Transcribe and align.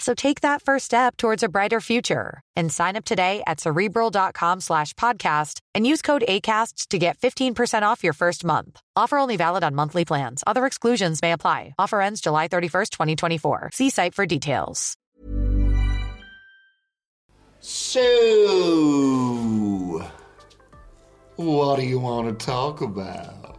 So 0.00 0.14
take 0.14 0.40
that 0.40 0.62
first 0.62 0.86
step 0.86 1.16
towards 1.18 1.42
a 1.42 1.48
brighter 1.48 1.80
future 1.80 2.40
and 2.56 2.72
sign 2.72 2.96
up 2.96 3.04
today 3.04 3.42
at 3.46 3.60
cerebral.com 3.60 4.60
slash 4.60 4.94
podcast 4.94 5.60
and 5.74 5.86
use 5.86 6.00
code 6.02 6.24
ACAST 6.26 6.88
to 6.88 6.98
get 6.98 7.18
15% 7.18 7.82
off 7.82 8.02
your 8.02 8.14
first 8.14 8.42
month. 8.44 8.80
Offer 8.96 9.18
only 9.18 9.36
valid 9.36 9.62
on 9.62 9.74
monthly 9.74 10.06
plans. 10.06 10.42
Other 10.46 10.64
exclusions 10.64 11.20
may 11.20 11.32
apply. 11.32 11.74
Offer 11.78 12.00
ends 12.00 12.22
July 12.22 12.48
31st, 12.48 12.90
2024. 12.90 13.70
See 13.74 13.90
site 13.90 14.14
for 14.14 14.24
details. 14.24 14.96
So, 17.62 18.00
what 21.36 21.76
do 21.76 21.82
you 21.82 22.00
want 22.00 22.26
to 22.38 22.46
talk 22.46 22.80
about? 22.80 23.58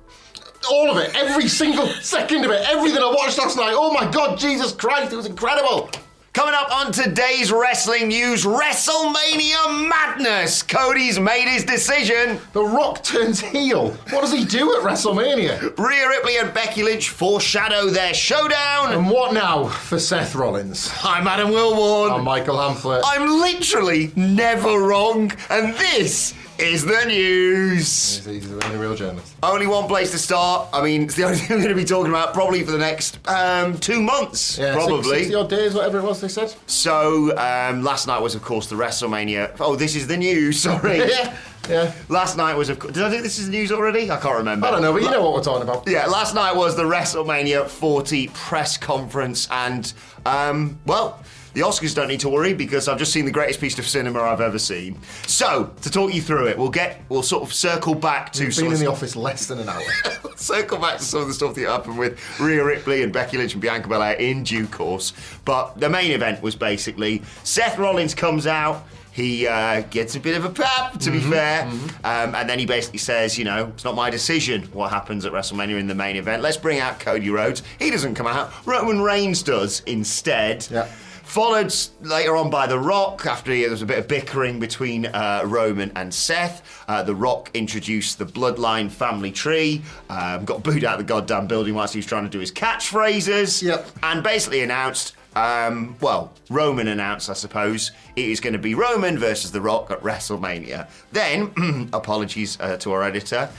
All 0.72 0.90
of 0.90 0.98
it, 0.98 1.16
every 1.16 1.48
single 1.48 1.86
second 2.02 2.46
of 2.46 2.50
it, 2.52 2.68
everything 2.68 2.98
I 2.98 3.14
watched 3.16 3.38
last 3.38 3.58
night. 3.58 3.74
Oh 3.76 3.94
my 3.94 4.10
God, 4.10 4.40
Jesus 4.40 4.72
Christ, 4.72 5.14
it 5.14 5.18
was 5.18 5.28
incredible. 5.28 5.92
Coming 6.34 6.56
up 6.56 6.72
on 6.72 6.94
today's 6.94 7.52
wrestling 7.52 8.08
news, 8.08 8.46
WrestleMania 8.46 9.90
madness. 9.90 10.64
Cody's 10.64 11.20
made 11.20 11.50
his 11.50 11.66
decision. 11.66 12.40
The 12.54 12.64
Rock 12.64 13.04
turns 13.04 13.42
heel. 13.42 13.92
What 14.12 14.22
does 14.22 14.32
he 14.32 14.46
do 14.46 14.74
at 14.78 14.82
WrestleMania? 14.82 15.78
Rhea 15.78 16.08
Ripley 16.08 16.38
and 16.38 16.54
Becky 16.54 16.84
Lynch 16.84 17.10
foreshadow 17.10 17.90
their 17.90 18.14
showdown. 18.14 18.94
And 18.94 19.10
what 19.10 19.34
now 19.34 19.66
for 19.66 20.00
Seth 20.00 20.34
Rollins? 20.34 20.90
I'm 21.04 21.28
Adam 21.28 21.50
Wilbourn. 21.50 22.14
I'm 22.14 22.24
Michael 22.24 22.56
Hamflett. 22.56 23.02
I'm 23.04 23.28
literally 23.42 24.14
never 24.16 24.80
wrong, 24.80 25.34
and 25.50 25.74
this 25.74 26.34
is 26.62 26.86
the 26.86 27.04
news. 27.06 28.24
He's, 28.26 28.44
he's 28.44 28.52
a 28.52 28.78
real 28.78 28.96
journalist. 28.96 29.36
Only 29.42 29.68
one 29.68 29.88
place 29.88 30.12
to 30.12 30.18
start. 30.18 30.70
I 30.74 30.84
mean, 30.84 31.04
it's 31.04 31.16
the 31.16 31.24
only 31.26 31.38
thing 31.38 31.58
we're 31.58 31.64
going 31.64 31.76
to 31.76 31.82
be 31.82 31.86
talking 31.86 32.12
about 32.12 32.34
probably 32.34 32.64
for 32.64 32.72
the 32.72 32.78
next 32.78 33.20
um, 33.28 33.78
two 33.80 34.02
months, 34.02 34.58
Yeah, 34.58 34.74
probably. 34.74 35.20
60 35.20 35.36
odd 35.36 35.50
days, 35.50 35.74
whatever 35.74 36.00
it 36.00 36.04
was 36.04 36.22
they 36.22 36.28
said. 36.28 36.54
So 36.68 37.36
um, 37.38 37.84
last 37.84 38.08
night 38.08 38.22
was, 38.22 38.36
of 38.36 38.44
course, 38.44 38.68
the 38.68 38.76
WrestleMania. 38.76 39.56
Oh, 39.60 39.76
this 39.76 39.96
is 39.96 40.08
the 40.08 40.18
news. 40.18 40.62
Sorry. 40.62 40.98
yeah, 41.10 41.36
yeah. 41.72 41.94
Last 42.10 42.38
night 42.38 42.56
was, 42.56 42.70
of 42.70 42.80
course. 42.80 42.94
Did 42.94 43.04
I 43.04 43.10
think 43.10 43.24
this 43.24 43.40
is 43.40 43.50
news 43.50 43.72
already? 43.72 44.12
I 44.12 44.18
can't 44.18 44.38
remember. 44.38 44.68
I 44.68 44.72
don't 44.72 44.82
know, 44.82 44.94
but 44.94 45.02
you 45.02 45.10
know 45.10 45.24
what 45.24 45.34
we're 45.34 45.44
talking 45.44 45.64
about. 45.64 45.88
Yeah, 45.88 46.06
last 46.08 46.36
night 46.36 46.56
was 46.56 46.76
the 46.76 46.84
WrestleMania 46.84 47.68
40 47.68 48.28
press 48.28 48.78
conference, 48.78 49.48
and 49.52 49.92
um, 50.26 50.80
well, 50.86 51.24
the 51.54 51.62
Oscars 51.62 51.94
don't 51.94 52.08
need 52.08 52.22
to 52.22 52.30
worry 52.30 52.54
because 52.54 52.88
I've 52.88 52.98
just 52.98 53.12
seen 53.12 53.26
the 53.26 53.32
greatest 53.32 53.60
piece 53.60 53.78
of 53.78 53.88
cinema 53.88 54.22
I've 54.22 54.42
ever 54.42 54.60
seen. 54.60 54.98
So 55.28 55.74
to 55.82 55.90
talk 55.90 56.14
you 56.14 56.22
through 56.22 56.48
it, 56.48 56.58
we'll 56.58 56.70
get 56.70 57.02
we'll 57.10 57.24
sort 57.24 57.44
of 57.44 57.54
circle 57.54 57.96
back 57.96 58.32
to 58.34 58.52
some 58.52 58.66
been 58.66 58.74
in 58.74 58.80
the 58.80 58.88
office 58.88 59.16
less 59.16 59.48
than 59.48 59.60
an 59.60 59.70
hour. 59.70 59.82
circle 60.36 60.78
back 60.78 60.98
to 60.98 61.04
some 61.04 61.22
of 61.22 61.28
the 61.28 61.34
stuff 61.34 61.56
that 61.56 61.68
happened 61.68 61.98
with 61.98 62.20
Rhea 62.40 62.64
Ripley 62.64 63.04
and 63.04 63.12
Becky 63.12 63.38
Lynch 63.38 63.54
and 63.54 63.62
Bianca 63.62 63.88
Belair 63.88 64.14
in 64.14 64.44
due 64.44 64.68
course. 64.68 65.14
But 65.44 65.80
the 65.80 65.90
main 65.90 66.12
event 66.12 66.42
was 66.42 66.56
basically 66.56 67.22
Seth 67.44 67.78
Rollins 67.78 68.16
comes 68.16 68.48
out. 68.48 68.88
He 69.14 69.46
uh, 69.48 69.82
gets 69.90 70.16
a 70.16 70.20
bit 70.20 70.38
of 70.38 70.46
a 70.46 70.50
pep, 70.50 71.00
to 71.00 71.12
be 71.12 71.20
fair, 71.20 71.64
Um, 72.04 72.34
and 72.34 72.50
then 72.50 72.60
he 72.60 72.66
basically 72.66 73.00
says, 73.00 73.38
"You 73.38 73.44
know, 73.46 73.68
it's 73.76 73.84
not 73.84 73.96
my 73.96 74.10
decision 74.10 74.64
what 74.74 74.90
happens 74.92 75.26
at 75.26 75.34
WrestleMania 75.34 75.80
in 75.80 75.88
the 75.88 75.96
main 75.96 76.16
event. 76.16 76.42
Let's 76.42 76.58
bring 76.58 76.80
out 76.80 77.00
Cody 77.00 77.30
Rhodes. 77.30 77.62
He 77.78 77.92
doesn't 77.92 78.16
come 78.16 78.28
out. 78.28 78.52
Roman 78.66 79.02
Reigns 79.02 79.44
does 79.44 79.82
instead." 79.86 80.68
Yeah. 80.72 80.88
Followed 81.24 81.74
later 82.02 82.36
on 82.36 82.50
by 82.50 82.68
The 82.68 82.78
Rock 82.78 83.26
after 83.26 83.52
there 83.56 83.70
was 83.70 83.82
a 83.82 83.86
bit 83.86 84.00
of 84.00 84.08
bickering 84.10 84.60
between 84.60 85.06
uh, 85.06 85.44
Roman 85.46 85.90
and 85.96 86.14
Seth. 86.14 86.84
Uh, 86.90 87.04
the 87.04 87.16
Rock 87.16 87.50
introduced 87.54 88.20
the 88.20 88.26
Bloodline 88.26 88.92
family 88.92 89.32
tree, 89.32 89.82
um, 90.10 90.44
got 90.44 90.62
booed 90.62 90.84
out 90.84 91.00
of 91.00 91.08
the 91.08 91.14
goddamn 91.14 91.48
building 91.48 91.74
whilst 91.74 91.94
he 91.94 92.00
was 92.00 92.06
trying 92.06 92.24
to 92.26 92.30
do 92.30 92.40
his 92.40 92.52
catchphrases, 92.52 93.62
Yep. 93.64 93.88
and 94.04 94.24
basically 94.24 94.62
announced. 94.62 95.16
Um, 95.36 95.96
well, 96.02 96.34
Roman 96.50 96.88
announced, 96.88 97.30
I 97.30 97.34
suppose, 97.34 97.92
it 98.16 98.26
is 98.26 98.40
going 98.40 98.54
to 98.54 98.60
be 98.60 98.76
Roman 98.76 99.18
versus 99.18 99.52
The 99.52 99.62
Rock 99.62 99.90
at 99.92 100.02
WrestleMania. 100.02 100.90
Then, 101.12 101.90
apologies 101.94 102.60
uh, 102.60 102.78
to 102.78 102.92
our 102.92 103.04
editor, 103.04 103.50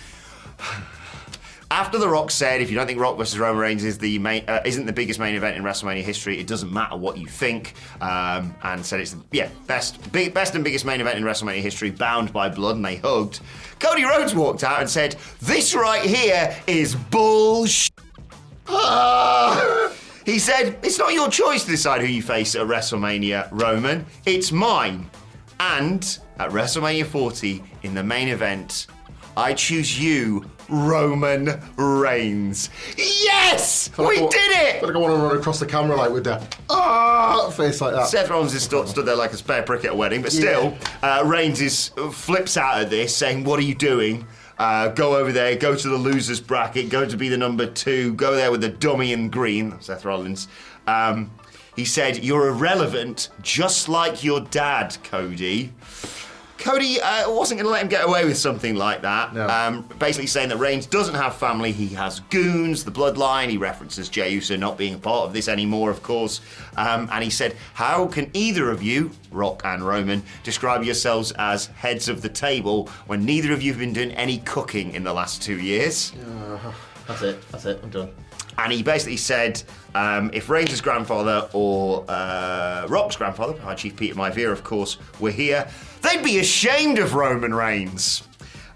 after 1.70 1.96
The 1.96 2.08
Rock 2.08 2.30
said, 2.30 2.60
if 2.60 2.70
you 2.70 2.76
don't 2.76 2.86
think 2.86 3.00
Rock 3.00 3.16
versus 3.16 3.38
Roman 3.38 3.58
Reigns 3.58 3.82
is 3.82 3.96
the 3.96 4.18
main, 4.18 4.44
uh, 4.46 4.60
isn't 4.66 4.84
the 4.84 4.92
biggest 4.92 5.18
main 5.18 5.34
event 5.34 5.56
in 5.56 5.62
WrestleMania 5.62 6.02
history, 6.02 6.38
it 6.38 6.46
doesn't 6.46 6.70
matter 6.70 6.96
what 6.96 7.16
you 7.16 7.26
think, 7.26 7.72
um, 8.02 8.54
and 8.62 8.84
said 8.84 9.00
it's 9.00 9.12
the 9.12 9.22
yeah 9.32 9.48
best, 9.66 10.12
big, 10.12 10.34
best 10.34 10.54
and 10.54 10.62
biggest 10.62 10.84
main 10.84 11.00
event 11.00 11.16
in 11.16 11.24
WrestleMania 11.24 11.62
history, 11.62 11.90
bound 11.90 12.30
by 12.30 12.50
blood, 12.50 12.76
and 12.76 12.84
they 12.84 12.96
hugged. 12.96 13.40
Cody 13.78 14.04
Rhodes 14.04 14.34
walked 14.34 14.62
out 14.62 14.80
and 14.80 14.90
said, 14.90 15.16
"This 15.40 15.74
right 15.74 16.04
here 16.04 16.54
is 16.66 16.94
bullshit." 16.94 17.94
He 20.24 20.38
said, 20.38 20.78
It's 20.82 20.98
not 20.98 21.12
your 21.12 21.28
choice 21.28 21.64
to 21.64 21.70
decide 21.70 22.00
who 22.00 22.06
you 22.06 22.22
face 22.22 22.54
at 22.54 22.66
WrestleMania, 22.66 23.48
Roman. 23.50 24.06
It's 24.26 24.52
mine. 24.52 25.08
And 25.60 26.18
at 26.38 26.50
WrestleMania 26.50 27.06
40, 27.06 27.62
in 27.82 27.94
the 27.94 28.02
main 28.02 28.28
event, 28.28 28.86
I 29.36 29.54
choose 29.54 29.98
you, 29.98 30.44
Roman 30.68 31.60
Reigns. 31.76 32.68
Yes! 32.96 33.90
Like 33.96 34.08
we 34.08 34.16
I 34.18 34.20
did 34.20 34.32
feel 34.32 34.66
it! 34.66 34.82
like 34.82 34.94
I 34.94 34.98
want 34.98 35.14
to 35.14 35.22
run 35.22 35.36
across 35.36 35.58
the 35.60 35.66
camera 35.66 35.96
like 35.96 36.10
with 36.12 36.24
the 36.24 36.42
ah 36.70 37.50
face 37.50 37.80
like 37.80 37.94
that. 37.94 38.08
Seth 38.08 38.28
Rollins 38.30 38.54
is 38.54 38.62
stood, 38.62 38.88
stood 38.88 39.06
there 39.06 39.16
like 39.16 39.32
a 39.32 39.36
spare 39.36 39.62
brick 39.62 39.84
at 39.84 39.92
a 39.92 39.94
wedding, 39.94 40.22
but 40.22 40.32
still, 40.32 40.76
uh, 41.02 41.22
Reigns 41.24 41.60
is 41.60 41.88
flips 42.12 42.56
out 42.56 42.80
at 42.80 42.90
this, 42.90 43.14
saying, 43.16 43.44
"What 43.44 43.58
are 43.58 43.62
you 43.64 43.74
doing? 43.74 44.26
Uh, 44.62 44.86
go 44.86 45.16
over 45.16 45.32
there, 45.32 45.56
go 45.56 45.74
to 45.74 45.88
the 45.88 45.96
losers 45.96 46.38
bracket, 46.38 46.88
go 46.88 47.04
to 47.04 47.16
be 47.16 47.28
the 47.28 47.36
number 47.36 47.66
two, 47.66 48.14
go 48.14 48.36
there 48.36 48.52
with 48.52 48.60
the 48.60 48.68
dummy 48.68 49.12
in 49.12 49.28
green." 49.28 49.74
Seth 49.80 50.04
Rollins. 50.04 50.46
Um, 50.86 51.32
he 51.74 51.84
said, 51.84 52.22
"You're 52.22 52.46
irrelevant, 52.46 53.28
just 53.42 53.88
like 53.88 54.22
your 54.22 54.38
dad, 54.38 54.96
Cody." 55.02 55.72
Cody 56.62 57.00
uh, 57.00 57.28
wasn't 57.28 57.58
going 57.58 57.66
to 57.66 57.72
let 57.72 57.82
him 57.82 57.88
get 57.88 58.04
away 58.04 58.24
with 58.24 58.38
something 58.38 58.76
like 58.76 59.02
that. 59.02 59.34
No. 59.34 59.48
Um, 59.48 59.82
basically 59.98 60.28
saying 60.28 60.48
that 60.50 60.58
Reigns 60.58 60.86
doesn't 60.86 61.16
have 61.16 61.34
family, 61.34 61.72
he 61.72 61.88
has 61.88 62.20
goons, 62.30 62.84
the 62.84 62.92
bloodline. 62.92 63.48
He 63.48 63.56
references 63.56 64.08
Jey 64.08 64.30
Uso 64.30 64.56
not 64.56 64.78
being 64.78 64.94
a 64.94 64.98
part 64.98 65.26
of 65.26 65.32
this 65.32 65.48
anymore, 65.48 65.90
of 65.90 66.04
course. 66.04 66.40
Um, 66.76 67.08
and 67.10 67.24
he 67.24 67.30
said, 67.30 67.56
How 67.74 68.06
can 68.06 68.30
either 68.32 68.70
of 68.70 68.80
you, 68.80 69.10
Rock 69.32 69.62
and 69.64 69.84
Roman, 69.84 70.22
describe 70.44 70.84
yourselves 70.84 71.32
as 71.32 71.66
heads 71.66 72.08
of 72.08 72.22
the 72.22 72.28
table 72.28 72.88
when 73.06 73.24
neither 73.24 73.52
of 73.52 73.60
you 73.60 73.72
have 73.72 73.80
been 73.80 73.92
doing 73.92 74.12
any 74.12 74.38
cooking 74.38 74.94
in 74.94 75.02
the 75.02 75.12
last 75.12 75.42
two 75.42 75.58
years? 75.60 76.12
That's 77.08 77.22
it. 77.22 77.50
That's 77.50 77.64
it. 77.66 77.80
I'm 77.82 77.90
done. 77.90 78.10
And 78.58 78.72
he 78.72 78.82
basically 78.82 79.16
said, 79.16 79.62
um, 79.94 80.30
if 80.32 80.48
Reigns' 80.48 80.80
grandfather 80.80 81.48
or 81.52 82.04
uh, 82.08 82.86
Rock's 82.88 83.16
grandfather, 83.16 83.58
High 83.60 83.74
Chief 83.74 83.96
Peter 83.96 84.14
Maivia, 84.14 84.52
of 84.52 84.62
course, 84.64 84.98
were 85.20 85.30
here, 85.30 85.68
they'd 86.02 86.22
be 86.22 86.38
ashamed 86.38 86.98
of 86.98 87.14
Roman 87.14 87.54
Reigns. 87.54 88.22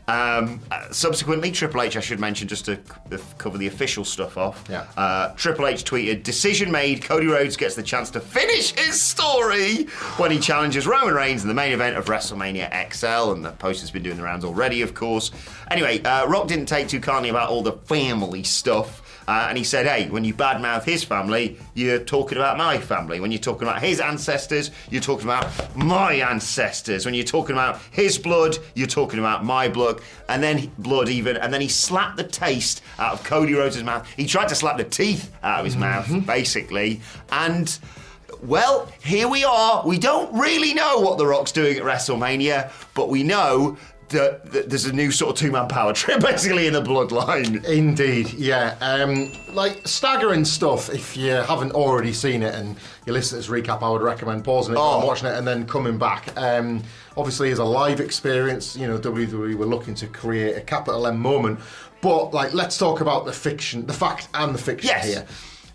Um, 0.09 0.61
uh, 0.71 0.93
subsequently, 0.93 1.51
Triple 1.51 1.83
H, 1.83 1.97
I 1.97 2.01
should 2.01 2.21
mention, 2.21 2.47
just 2.47 2.67
to 2.67 2.77
c- 2.77 3.19
cover 3.39 3.59
the 3.59 3.67
official 3.67 4.05
stuff 4.05 4.39
off. 4.39 4.63
Yeah. 4.71 4.87
Uh, 4.97 5.33
Triple 5.35 5.67
H 5.67 5.83
tweeted, 5.83 6.23
"Decision 6.23 6.71
made. 6.71 7.03
Cody 7.03 7.27
Rhodes 7.27 7.57
gets 7.57 7.75
the 7.75 7.83
chance 7.83 8.09
to 8.11 8.21
finish 8.21 8.73
his 8.73 9.03
story 9.03 9.87
when 10.17 10.31
he 10.31 10.39
challenges 10.39 10.87
Roman 10.87 11.13
Reigns 11.15 11.43
in 11.43 11.49
the 11.49 11.55
main 11.55 11.73
event 11.73 11.97
of 11.97 12.05
WrestleMania 12.05 12.71
XL." 12.93 13.33
And 13.33 13.45
the 13.45 13.51
post 13.51 13.81
has 13.81 13.91
been 13.91 14.05
doing 14.05 14.17
the 14.17 14.23
rounds 14.23 14.45
already, 14.45 14.81
of 14.83 14.95
course. 14.95 15.33
Anyway, 15.73 16.01
uh, 16.05 16.25
Rock 16.29 16.47
didn't 16.47 16.67
take 16.67 16.87
too 16.87 17.01
kindly 17.01 17.29
about 17.31 17.51
all 17.51 17.65
the 17.65 17.73
family 17.73 18.45
stuff. 18.45 19.03
Uh, 19.29 19.47
and 19.49 19.59
he 19.59 19.65
said, 19.65 19.87
hey, 19.87 20.09
when 20.09 20.25
you 20.25 20.33
badmouth 20.33 20.85
his 20.85 21.03
family, 21.03 21.59
you're 21.75 21.99
talking 21.99 22.39
about 22.39 22.57
my 22.57 22.79
family. 22.79 23.21
When 23.21 23.33
you're 23.33 23.41
talking 23.41 23.67
about 23.67 23.83
his 23.83 24.01
ancestors, 24.01 24.71
you're 24.91 25.03
talking 25.03 25.27
about 25.27 25.77
my 25.77 26.15
ancestors. 26.15 27.05
When 27.05 27.15
you're 27.15 27.25
talking 27.25 27.55
about 27.55 27.81
his 27.91 28.19
blood, 28.19 28.57
you're 28.75 28.87
talking 28.87 29.19
about 29.19 29.45
my 29.45 29.69
blood. 29.69 30.01
And 30.29 30.43
then 30.43 30.71
blood 30.79 31.09
even. 31.09 31.37
And 31.37 31.53
then 31.53 31.61
he 31.61 31.69
slapped 31.69 32.17
the 32.17 32.25
taste 32.25 32.83
out 32.99 33.15
of 33.15 33.25
Cody 33.25 33.55
Rhodes' 33.55 33.83
mouth. 33.83 34.09
He 34.17 34.27
tried 34.27 34.49
to 34.49 34.55
slap 34.55 34.77
the 34.77 34.85
teeth 34.85 35.33
out 35.43 35.61
of 35.61 35.65
his 35.65 35.77
mouth, 35.77 36.27
basically. 36.27 37.01
And 37.31 37.79
well, 38.43 38.93
here 39.03 39.29
we 39.29 39.45
are. 39.45 39.87
We 39.87 39.99
don't 39.99 40.33
really 40.39 40.75
know 40.75 41.01
what 41.01 41.19
The 41.19 41.27
Rock's 41.27 41.53
doing 41.53 41.77
at 41.79 41.83
WrestleMania, 41.83 42.71
but 42.95 43.09
we 43.09 43.23
know 43.23 43.77
that, 44.11 44.53
that 44.53 44.71
there's 44.71 44.85
a 44.87 44.93
new 44.93 45.11
sort 45.11 45.33
of 45.33 45.37
two 45.39 45.51
man 45.51 45.69
power 45.69 45.93
trip 45.95 46.21
basically 46.21 46.67
in 46.67 46.73
the 46.73 46.83
bloodline. 46.83 47.65
Indeed, 47.65 48.33
yeah. 48.35 48.77
Um, 48.81 49.33
like 49.53 49.87
staggering 49.87 50.45
stuff. 50.45 50.89
If 50.93 51.17
you 51.17 51.31
haven't 51.33 51.73
already 51.73 52.13
seen 52.13 52.43
it 52.43 52.55
and 52.55 52.77
you 53.07 53.13
listen 53.13 53.41
to 53.41 53.47
this 53.49 53.49
recap, 53.63 53.83
I 53.83 53.91
would 53.91 54.03
recommend 54.03 54.45
pausing 54.45 54.75
it 54.75 54.79
Oh. 54.81 54.99
and 54.99 55.07
watching 55.07 55.29
it 55.29 55.35
and 55.37 55.47
then 55.47 55.67
coming 55.67 55.99
back. 55.99 56.33
Um, 56.37 56.83
obviously, 57.17 57.51
as 57.51 57.59
a 57.59 57.65
live 57.65 58.01
experience, 58.01 58.77
you 58.77 58.87
know, 58.87 58.99
WWE 58.99 59.55
were 59.57 59.67
looking 59.67 59.95
to 59.97 60.07
create 60.07 60.57
a 60.57 60.61
capital 60.61 61.07
M 61.07 61.19
moment. 61.19 61.59
But 62.01 62.33
like, 62.33 62.53
let's 62.55 62.79
talk 62.79 63.01
about 63.01 63.25
the 63.25 63.33
fiction, 63.33 63.87
the 63.87 63.93
fact 63.93 64.29
and 64.35 64.55
the 64.55 64.59
fiction 64.59 64.89
Yes. 64.89 65.07
here. 65.07 65.27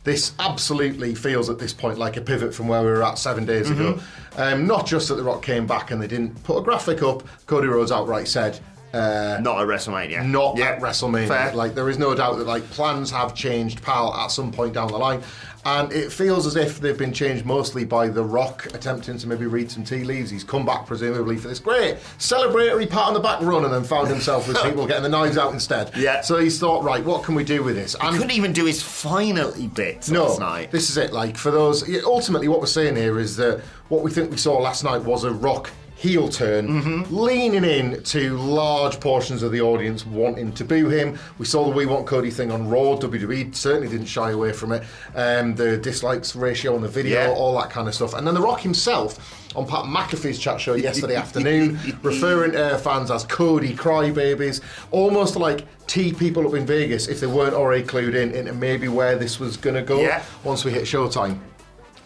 This 0.04 0.34
absolutely 0.40 1.14
feels 1.14 1.50
at 1.50 1.60
this 1.60 1.74
point 1.74 1.98
like 2.00 2.18
a 2.18 2.22
pivot 2.22 2.56
from 2.56 2.68
where 2.68 2.82
we 2.82 2.88
were 2.88 3.04
at 3.04 3.20
seven 3.20 3.46
days 3.46 3.70
ago. 3.70 3.94
Mm-hmm. 3.94 4.42
Um, 4.42 4.66
not 4.66 4.88
just 4.88 5.08
that 5.10 5.16
The 5.16 5.24
Rock 5.24 5.44
came 5.44 5.68
back 5.68 5.92
and 5.92 6.02
they 6.02 6.08
didn't 6.08 6.42
put 6.44 6.58
a 6.58 6.62
graphic 6.64 7.04
up, 7.04 7.22
Cody 7.46 7.68
Rhodes 7.68 7.92
outright 7.92 8.28
said, 8.28 8.60
uh, 8.94 9.38
Not 9.42 9.62
at 9.62 9.68
WrestleMania. 9.68 10.26
not 10.26 10.58
Yeah, 10.58 10.72
at 10.72 10.80
WrestleMania. 10.82 11.28
fair. 11.28 11.54
Like 11.54 11.76
there 11.76 11.88
is 11.90 11.98
no 12.00 12.16
doubt 12.16 12.38
that 12.40 12.48
like 12.48 12.68
plans 12.72 13.12
have 13.12 13.36
changed, 13.36 13.84
pal, 13.84 14.14
at 14.16 14.28
some 14.32 14.52
point 14.52 14.74
down 14.74 14.88
the 14.88 14.98
line, 14.98 15.22
and 15.66 15.92
it 15.92 16.12
feels 16.12 16.48
as 16.48 16.56
if 16.56 16.80
they've 16.80 16.98
been 16.98 17.14
changed 17.14 17.46
mostly 17.46 17.86
by 17.86 18.08
The 18.08 18.24
Rock 18.24 18.66
attempting 18.74 19.18
to 19.20 19.28
maybe 19.28 19.46
read 19.46 19.70
some 19.70 19.84
tea 19.84 20.04
leaves. 20.04 20.32
He's 20.32 20.44
come 20.44 20.66
back 20.66 20.86
presumably 20.86 21.38
for 21.38 21.48
this 21.48 21.60
great 21.60 21.98
celebratory 22.18 22.90
pat 22.90 23.08
on 23.08 23.14
the 23.14 23.20
back 23.20 23.42
run, 23.42 23.64
and 23.66 23.74
then 23.74 23.84
found 23.84 24.08
himself 24.08 24.48
with 24.48 24.58
people 24.64 24.88
getting 24.88 25.04
the 25.04 25.10
knives 25.10 25.38
out 25.38 25.54
instead. 25.54 25.92
Yeah. 25.96 26.22
So 26.22 26.38
he's 26.38 26.60
thought, 26.60 26.84
right, 26.84 27.04
what 27.04 27.24
can 27.24 27.36
we 27.36 27.44
do 27.44 27.64
with 27.64 27.76
this? 27.76 27.96
And 28.00 28.16
couldn't 28.16 28.32
even 28.32 28.54
do 28.54 28.66
his 28.66 28.82
finally 28.82 29.68
bit 29.68 30.10
no, 30.10 30.26
last 30.26 30.40
night. 30.40 30.72
this 30.72 30.90
is 30.90 30.98
it. 30.98 31.14
Like 31.14 31.38
for 31.38 31.52
those, 31.52 31.84
ultimately, 32.04 32.48
what 32.48 32.60
we're 32.60 32.66
saying 32.66 32.96
here 32.96 33.20
is 33.20 33.36
that 33.38 33.62
what 33.90 34.04
we 34.04 34.12
think 34.12 34.32
we 34.32 34.38
saw 34.38 34.58
last 34.58 34.84
night 34.84 35.04
was 35.04 35.24
a 35.24 35.32
Rock 35.32 35.70
heel 36.02 36.28
turn, 36.28 36.68
Mm-hmm. 36.68 37.16
leaning 37.16 37.64
in 37.64 38.02
to 38.04 38.36
large 38.38 39.00
portions 39.00 39.44
of 39.44 39.52
the 39.52 39.62
audience 39.62 40.04
wanting 40.04 40.52
to 40.54 40.66
boo 40.66 40.90
him. 40.90 41.20
We 41.38 41.46
saw 41.46 41.64
the 41.66 41.70
We 41.76 41.86
Want 41.86 42.08
Cody 42.08 42.32
thing 42.32 42.52
on 42.52 42.68
Raw. 42.68 42.96
WWE 42.98 43.54
certainly 43.56 43.88
didn't 43.88 44.08
shy 44.08 44.32
away 44.32 44.52
from 44.52 44.72
it. 44.72 44.82
Um, 45.16 45.54
the 45.54 45.78
dislikes 45.78 46.36
ratio 46.36 46.74
on 46.74 46.82
the 46.82 46.88
video, 46.88 47.22
Yeah. 47.28 47.30
all 47.38 47.56
that 47.60 47.70
kind 47.70 47.88
of 47.88 47.94
stuff. 47.94 48.16
And 48.16 48.26
then 48.26 48.34
The 48.34 48.42
Rock 48.42 48.62
himself 48.62 49.38
on 49.56 49.68
Pat 49.68 49.84
McAfee's 49.86 50.40
chat 50.40 50.60
show 50.60 50.74
yesterday 50.74 51.16
afternoon, 51.26 51.78
referring 52.02 52.54
to 52.54 52.80
fans 52.80 53.12
as 53.12 53.24
Cody 53.26 53.76
crybabies, 53.76 54.62
almost 54.90 55.36
like 55.36 55.66
tee 55.86 56.14
people 56.14 56.48
up 56.48 56.54
in 56.56 56.66
Vegas 56.66 57.10
if 57.10 57.20
they 57.20 57.28
weren't 57.28 57.54
already 57.54 57.84
clued 57.84 58.16
in 58.16 58.32
into 58.32 58.54
maybe 58.54 58.88
where 58.88 59.18
this 59.18 59.40
was 59.40 59.56
going 59.58 59.76
to 59.76 59.82
go 59.84 60.00
Yeah. 60.00 60.24
once 60.44 60.66
we 60.66 60.72
hit 60.72 60.84
showtime. 60.86 61.38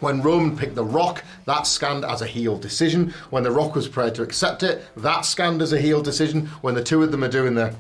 When 0.06 0.22
Roman 0.22 0.56
picked 0.56 0.76
The 0.76 0.86
Rock, 0.86 1.24
that 1.46 1.66
scanned 1.66 2.06
as 2.06 2.22
a 2.22 2.28
heel 2.28 2.60
decision. 2.60 3.12
When 3.32 3.42
The 3.42 3.50
Rock 3.50 3.74
was 3.74 3.88
prepared 3.88 4.14
to 4.14 4.22
accept 4.22 4.62
it, 4.62 4.86
that 4.98 5.22
scanned 5.22 5.64
as 5.64 5.74
a 5.74 5.82
heel 5.82 6.00
decision. 6.04 6.46
When 6.62 6.76
the 6.76 6.84
two 6.84 7.02
of 7.02 7.10
them 7.10 7.24
are 7.24 7.28
doing 7.28 7.56
the 7.56 7.74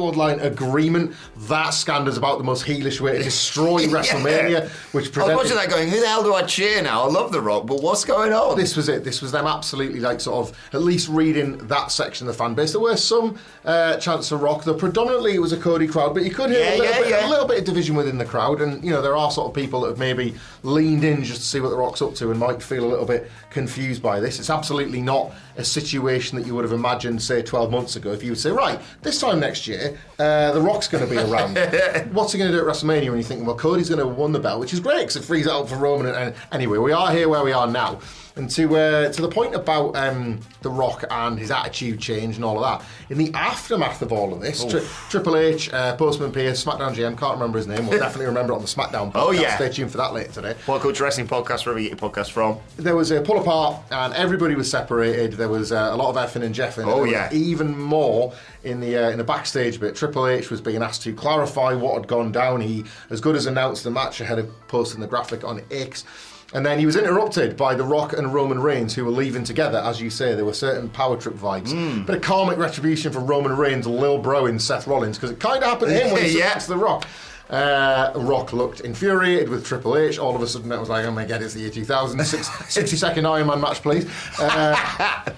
bloodline 0.00 0.42
agreement, 0.42 1.14
that 1.48 1.70
scanned 1.70 2.08
as 2.08 2.16
about 2.16 2.38
the 2.38 2.44
most 2.44 2.64
heelish 2.64 3.00
way 3.00 3.18
to 3.18 3.22
destroy 3.22 3.84
WrestleMania, 3.86 4.68
which 4.92 4.94
I 4.94 4.96
was 4.96 5.08
presented 5.10 5.36
watching 5.36 5.56
that 5.56 5.68
going, 5.68 5.88
who 5.88 6.00
the 6.00 6.06
hell 6.06 6.22
do 6.22 6.34
I 6.34 6.42
cheer 6.42 6.82
now? 6.82 7.02
I 7.02 7.06
love 7.06 7.32
The 7.32 7.40
Rock, 7.40 7.66
but 7.66 7.82
what's 7.82 8.04
going 8.04 8.32
on? 8.32 8.56
this 8.56 8.76
was 8.76 8.88
it. 8.88 9.04
This 9.04 9.20
was 9.22 9.32
them 9.32 9.46
absolutely 9.46 10.00
like 10.00 10.20
sort 10.20 10.48
of 10.48 10.56
at 10.72 10.82
least 10.82 11.08
reading 11.08 11.58
that 11.68 11.90
section 11.92 12.26
of 12.26 12.34
the 12.34 12.38
fan 12.38 12.54
base. 12.54 12.72
There 12.72 12.80
were 12.80 12.96
some 12.96 13.38
uh, 13.64 13.96
chants 13.98 14.28
for 14.30 14.36
Rock, 14.36 14.64
though 14.64 14.74
predominantly 14.74 15.34
it 15.34 15.40
was 15.40 15.52
a 15.52 15.56
Cody 15.56 15.86
crowd, 15.86 16.14
but 16.14 16.24
you 16.24 16.30
could 16.30 16.50
hear 16.50 16.60
Yeah, 16.60 16.74
a, 16.74 16.78
little 16.78 16.94
yeah, 17.10 17.18
bit, 17.20 17.24
a 17.24 17.28
little 17.28 17.46
bit 17.46 17.58
of 17.58 17.64
division 17.64 17.94
within 17.96 18.18
the 18.18 18.24
crowd. 18.24 18.60
And 18.62 18.82
you 18.84 18.90
know 18.90 19.02
there 19.02 19.16
are 19.16 19.30
sort 19.30 19.48
of 19.48 19.54
people 19.54 19.82
that 19.82 19.88
have 19.88 19.98
maybe 19.98 20.34
leaned 20.62 21.04
in 21.04 21.22
just 21.24 21.40
to 21.40 21.46
see 21.46 21.60
what 21.60 21.70
the 21.70 21.76
Rock's 21.76 22.02
up 22.02 22.14
to 22.16 22.30
and 22.30 22.38
might 22.40 22.62
feel 22.62 22.84
a 22.84 22.88
little 22.90 23.06
bit 23.06 23.30
confused 23.50 24.02
by 24.02 24.20
this. 24.20 24.38
It's 24.38 24.50
absolutely 24.50 25.00
not 25.02 25.32
a 25.56 25.64
situation 25.64 26.38
that 26.38 26.46
you 26.46 26.54
would 26.54 26.64
have 26.64 26.72
imagined, 26.72 27.20
say, 27.22 27.42
12 27.42 27.70
months 27.70 27.96
ago. 27.96 28.12
If 28.12 28.22
you 28.22 28.30
would 28.30 28.38
say, 28.38 28.50
right, 28.50 28.80
this 29.02 29.20
time 29.20 29.40
next 29.40 29.66
year, 29.66 29.89
uh, 30.18 30.52
the 30.52 30.60
Rock's 30.60 30.88
going 30.88 31.04
to 31.04 31.10
be 31.10 31.18
around. 31.18 31.56
What's 32.12 32.32
he 32.32 32.38
going 32.38 32.50
to 32.50 32.56
do 32.56 32.66
at 32.66 32.74
WrestleMania? 32.74 32.96
And 32.96 33.04
you're 33.04 33.22
thinking, 33.22 33.46
well, 33.46 33.56
Cody's 33.56 33.88
going 33.88 34.00
to 34.00 34.06
win 34.06 34.32
the 34.32 34.38
belt, 34.38 34.60
which 34.60 34.72
is 34.72 34.80
great 34.80 35.00
because 35.00 35.16
it 35.16 35.24
frees 35.24 35.46
it 35.46 35.52
up 35.52 35.68
for 35.68 35.76
Roman. 35.76 36.06
And, 36.06 36.16
and 36.16 36.34
anyway, 36.52 36.78
we 36.78 36.92
are 36.92 37.10
here 37.10 37.28
where 37.28 37.44
we 37.44 37.52
are 37.52 37.66
now. 37.66 38.00
And 38.40 38.48
to 38.52 38.74
uh, 38.74 39.12
to 39.12 39.20
the 39.20 39.28
point 39.28 39.54
about 39.54 39.94
um, 39.96 40.40
The 40.62 40.70
Rock 40.70 41.04
and 41.10 41.38
his 41.38 41.50
attitude 41.50 42.00
change 42.00 42.36
and 42.36 42.44
all 42.44 42.64
of 42.64 42.80
that, 42.80 42.88
in 43.10 43.18
the 43.18 43.30
aftermath 43.34 44.00
of 44.00 44.12
all 44.12 44.32
of 44.32 44.40
this, 44.40 44.64
tri- 44.64 44.80
Triple 45.10 45.36
H, 45.36 45.70
uh, 45.74 45.94
Postman 45.96 46.32
Pierce, 46.32 46.64
SmackDown 46.64 46.94
GM, 46.94 47.18
can't 47.18 47.34
remember 47.34 47.58
his 47.58 47.66
name, 47.66 47.86
we'll 47.86 47.98
definitely 48.06 48.24
remember 48.24 48.54
it 48.54 48.56
on 48.56 48.62
the 48.62 48.66
SmackDown 48.66 49.12
podcast. 49.12 49.26
Oh, 49.26 49.30
yeah. 49.32 49.56
Stay 49.56 49.68
tuned 49.68 49.90
for 49.90 49.98
that 49.98 50.14
later 50.14 50.32
today. 50.32 50.54
What 50.64 50.80
Culture 50.80 51.04
Wrestling 51.04 51.28
Podcast, 51.28 51.66
wherever 51.66 51.78
you 51.80 51.90
get 51.90 52.00
your 52.00 52.10
podcast 52.10 52.30
from. 52.30 52.58
There 52.78 52.96
was 52.96 53.10
a 53.10 53.20
pull 53.20 53.38
apart 53.38 53.82
and 53.90 54.14
everybody 54.14 54.54
was 54.54 54.70
separated. 54.70 55.34
There 55.34 55.50
was 55.50 55.70
uh, 55.70 55.90
a 55.92 55.96
lot 55.96 56.08
of 56.08 56.16
effing 56.16 56.42
and 56.42 56.54
jeffing. 56.54 56.86
Oh, 56.86 57.04
yeah. 57.04 57.28
Even 57.34 57.78
more 57.78 58.32
in 58.64 58.80
the 58.80 58.96
uh, 58.96 59.10
in 59.10 59.18
the 59.18 59.24
backstage 59.24 59.78
bit. 59.78 59.96
Triple 59.96 60.26
H 60.26 60.50
was 60.50 60.62
being 60.62 60.82
asked 60.82 61.02
to 61.02 61.12
clarify 61.12 61.74
what 61.74 61.94
had 61.94 62.08
gone 62.08 62.32
down. 62.32 62.62
He, 62.62 62.84
as 63.10 63.20
good 63.20 63.36
as 63.36 63.44
announced 63.44 63.84
the 63.84 63.90
match 63.90 64.22
ahead 64.22 64.38
of 64.38 64.50
posting 64.68 65.00
the 65.00 65.06
graphic 65.06 65.44
on 65.44 65.60
X. 65.70 66.04
And 66.52 66.66
then 66.66 66.78
he 66.80 66.86
was 66.86 66.96
interrupted 66.96 67.56
by 67.56 67.74
The 67.76 67.84
Rock 67.84 68.12
and 68.12 68.34
Roman 68.34 68.60
Reigns, 68.60 68.94
who 68.94 69.04
were 69.04 69.12
leaving 69.12 69.44
together. 69.44 69.78
As 69.78 70.00
you 70.00 70.10
say, 70.10 70.34
there 70.34 70.44
were 70.44 70.52
certain 70.52 70.88
power 70.88 71.16
trip 71.16 71.34
vibes. 71.36 71.70
Hmm. 71.70 72.02
Bit 72.04 72.16
of 72.16 72.22
karmic 72.22 72.58
retribution 72.58 73.12
for 73.12 73.20
Roman 73.20 73.56
Reigns, 73.56 73.86
Lil 73.86 74.18
Bro 74.18 74.46
in 74.46 74.58
Seth 74.58 74.86
Rollins, 74.88 75.16
because 75.16 75.30
it 75.30 75.38
kind 75.38 75.62
of 75.62 75.70
happened 75.70 75.90
to 75.92 75.98
him 75.98 76.12
when 76.12 76.24
he 76.24 76.30
Yeah. 76.38 76.54
yeah. 76.54 76.58
The 76.58 76.76
Rock. 76.76 77.06
Uh, 77.48 78.12
Rock 78.16 78.52
looked 78.52 78.80
infuriated 78.80 79.48
with 79.48 79.64
Triple 79.66 79.96
H. 79.96 80.18
All 80.18 80.34
of 80.36 80.42
a 80.42 80.46
sudden, 80.46 80.70
it 80.70 80.78
was 80.78 80.88
like, 80.88 81.04
oh 81.04 81.10
my 81.10 81.24
god, 81.24 81.42
it's 81.42 81.54
the 81.54 81.60
year 81.60 81.70
2000. 81.70 82.24
Six, 82.24 82.48
60 82.74 82.96
second 82.96 83.26
Iron 83.26 83.46
Man 83.48 83.60
match, 83.60 83.82
please. 83.82 84.08
Uh, 84.38 85.22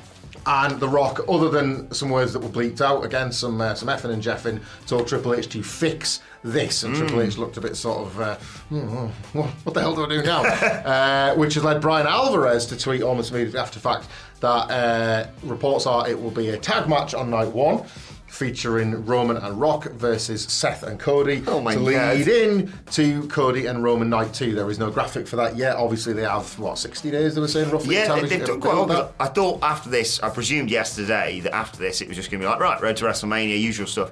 and 0.47 0.81
The 0.81 0.89
Rock, 0.89 1.21
other 1.29 1.49
than 1.49 1.93
some 1.93 2.11
words 2.11 2.33
that 2.33 2.41
were 2.41 2.49
bleeped 2.49 2.81
out, 2.81 3.05
again, 3.05 3.33
some 3.33 3.61
uh, 3.61 3.75
some 3.75 3.89
effing 3.89 4.11
and 4.11 4.23
jeffing, 4.23 4.61
told 4.87 5.07
Triple 5.09 5.35
H 5.35 5.49
to 5.51 5.63
fix 5.63 6.21
this. 6.43 6.83
And 6.83 6.95
Triple 6.97 7.21
H 7.23 7.39
looked 7.39 7.57
a 7.57 7.61
bit 7.61 7.77
sort 7.77 8.07
of, 8.07 8.21
uh, 8.21 8.37
"Hmm, 8.69 9.07
what, 9.39 9.51
what 9.65 9.75
the 9.75 9.81
hell 9.81 9.95
do 9.95 10.05
I 10.05 10.09
do 10.09 10.23
now? 10.23 10.43
uh, 10.45 11.35
which 11.37 11.55
has 11.55 11.65
led 11.65 11.81
Bryan 11.81 12.07
Alvarez 12.07 12.67
to 12.67 12.77
tweet 12.77 13.03
almost 13.03 13.31
immediately 13.31 13.61
after 13.61 13.79
fact 13.79 14.07
that 14.41 14.49
uh, 14.71 15.27
reports 15.45 15.87
are 15.87 16.09
it 16.09 16.21
will 16.21 16.31
be 16.33 16.49
a 16.51 16.57
tag 16.59 16.89
match 16.89 17.15
on 17.15 17.31
night 17.31 17.49
one. 17.53 17.85
Featuring 18.33 19.05
Roman 19.05 19.37
and 19.37 19.61
Rock 19.61 19.85
versus 19.93 20.45
Seth 20.45 20.85
and 20.85 20.99
Cody 20.99 21.45
Oh 21.47 21.61
my 21.61 21.75
to 21.75 21.81
God. 21.81 22.17
lead 22.17 22.29
in 22.29 22.73
to 22.93 23.29
Cody 23.29 23.67
and 23.67 23.85
Roman 23.85 24.09
Night 24.09 24.33
2. 24.33 24.55
There 24.55 24.71
is 24.71 24.79
no 24.79 24.91
graphic 24.91 25.27
for 25.29 25.37
that 25.37 25.55
yet. 25.55 25.77
Obviously, 25.77 26.15
they 26.15 26.23
have, 26.23 26.59
what, 26.59 26.79
60 26.79 27.11
days, 27.11 27.35
they 27.35 27.43
were 27.43 27.47
saying 27.47 27.71
roughly? 27.71 27.95
Yeah, 27.95 28.15
they, 28.15 28.27
they've 28.27 28.47
done 28.47 28.59
quite 28.59 28.75
well. 28.75 28.87
build 28.87 28.99
'cause 29.01 29.13
I 29.21 29.27
thought 29.27 29.59
after 29.63 29.91
this, 29.91 30.19
I 30.23 30.31
presumed 30.31 30.71
yesterday 30.71 31.41
that 31.41 31.55
after 31.55 31.79
this 31.79 32.01
it 32.01 32.09
was 32.09 32.17
just 32.17 32.31
going 32.31 32.41
to 32.41 32.47
be 32.47 32.51
like, 32.51 32.59
right, 32.59 32.81
road 32.81 32.97
to 32.97 33.05
WrestleMania, 33.05 33.61
usual 33.61 33.87
stuff. 33.87 34.11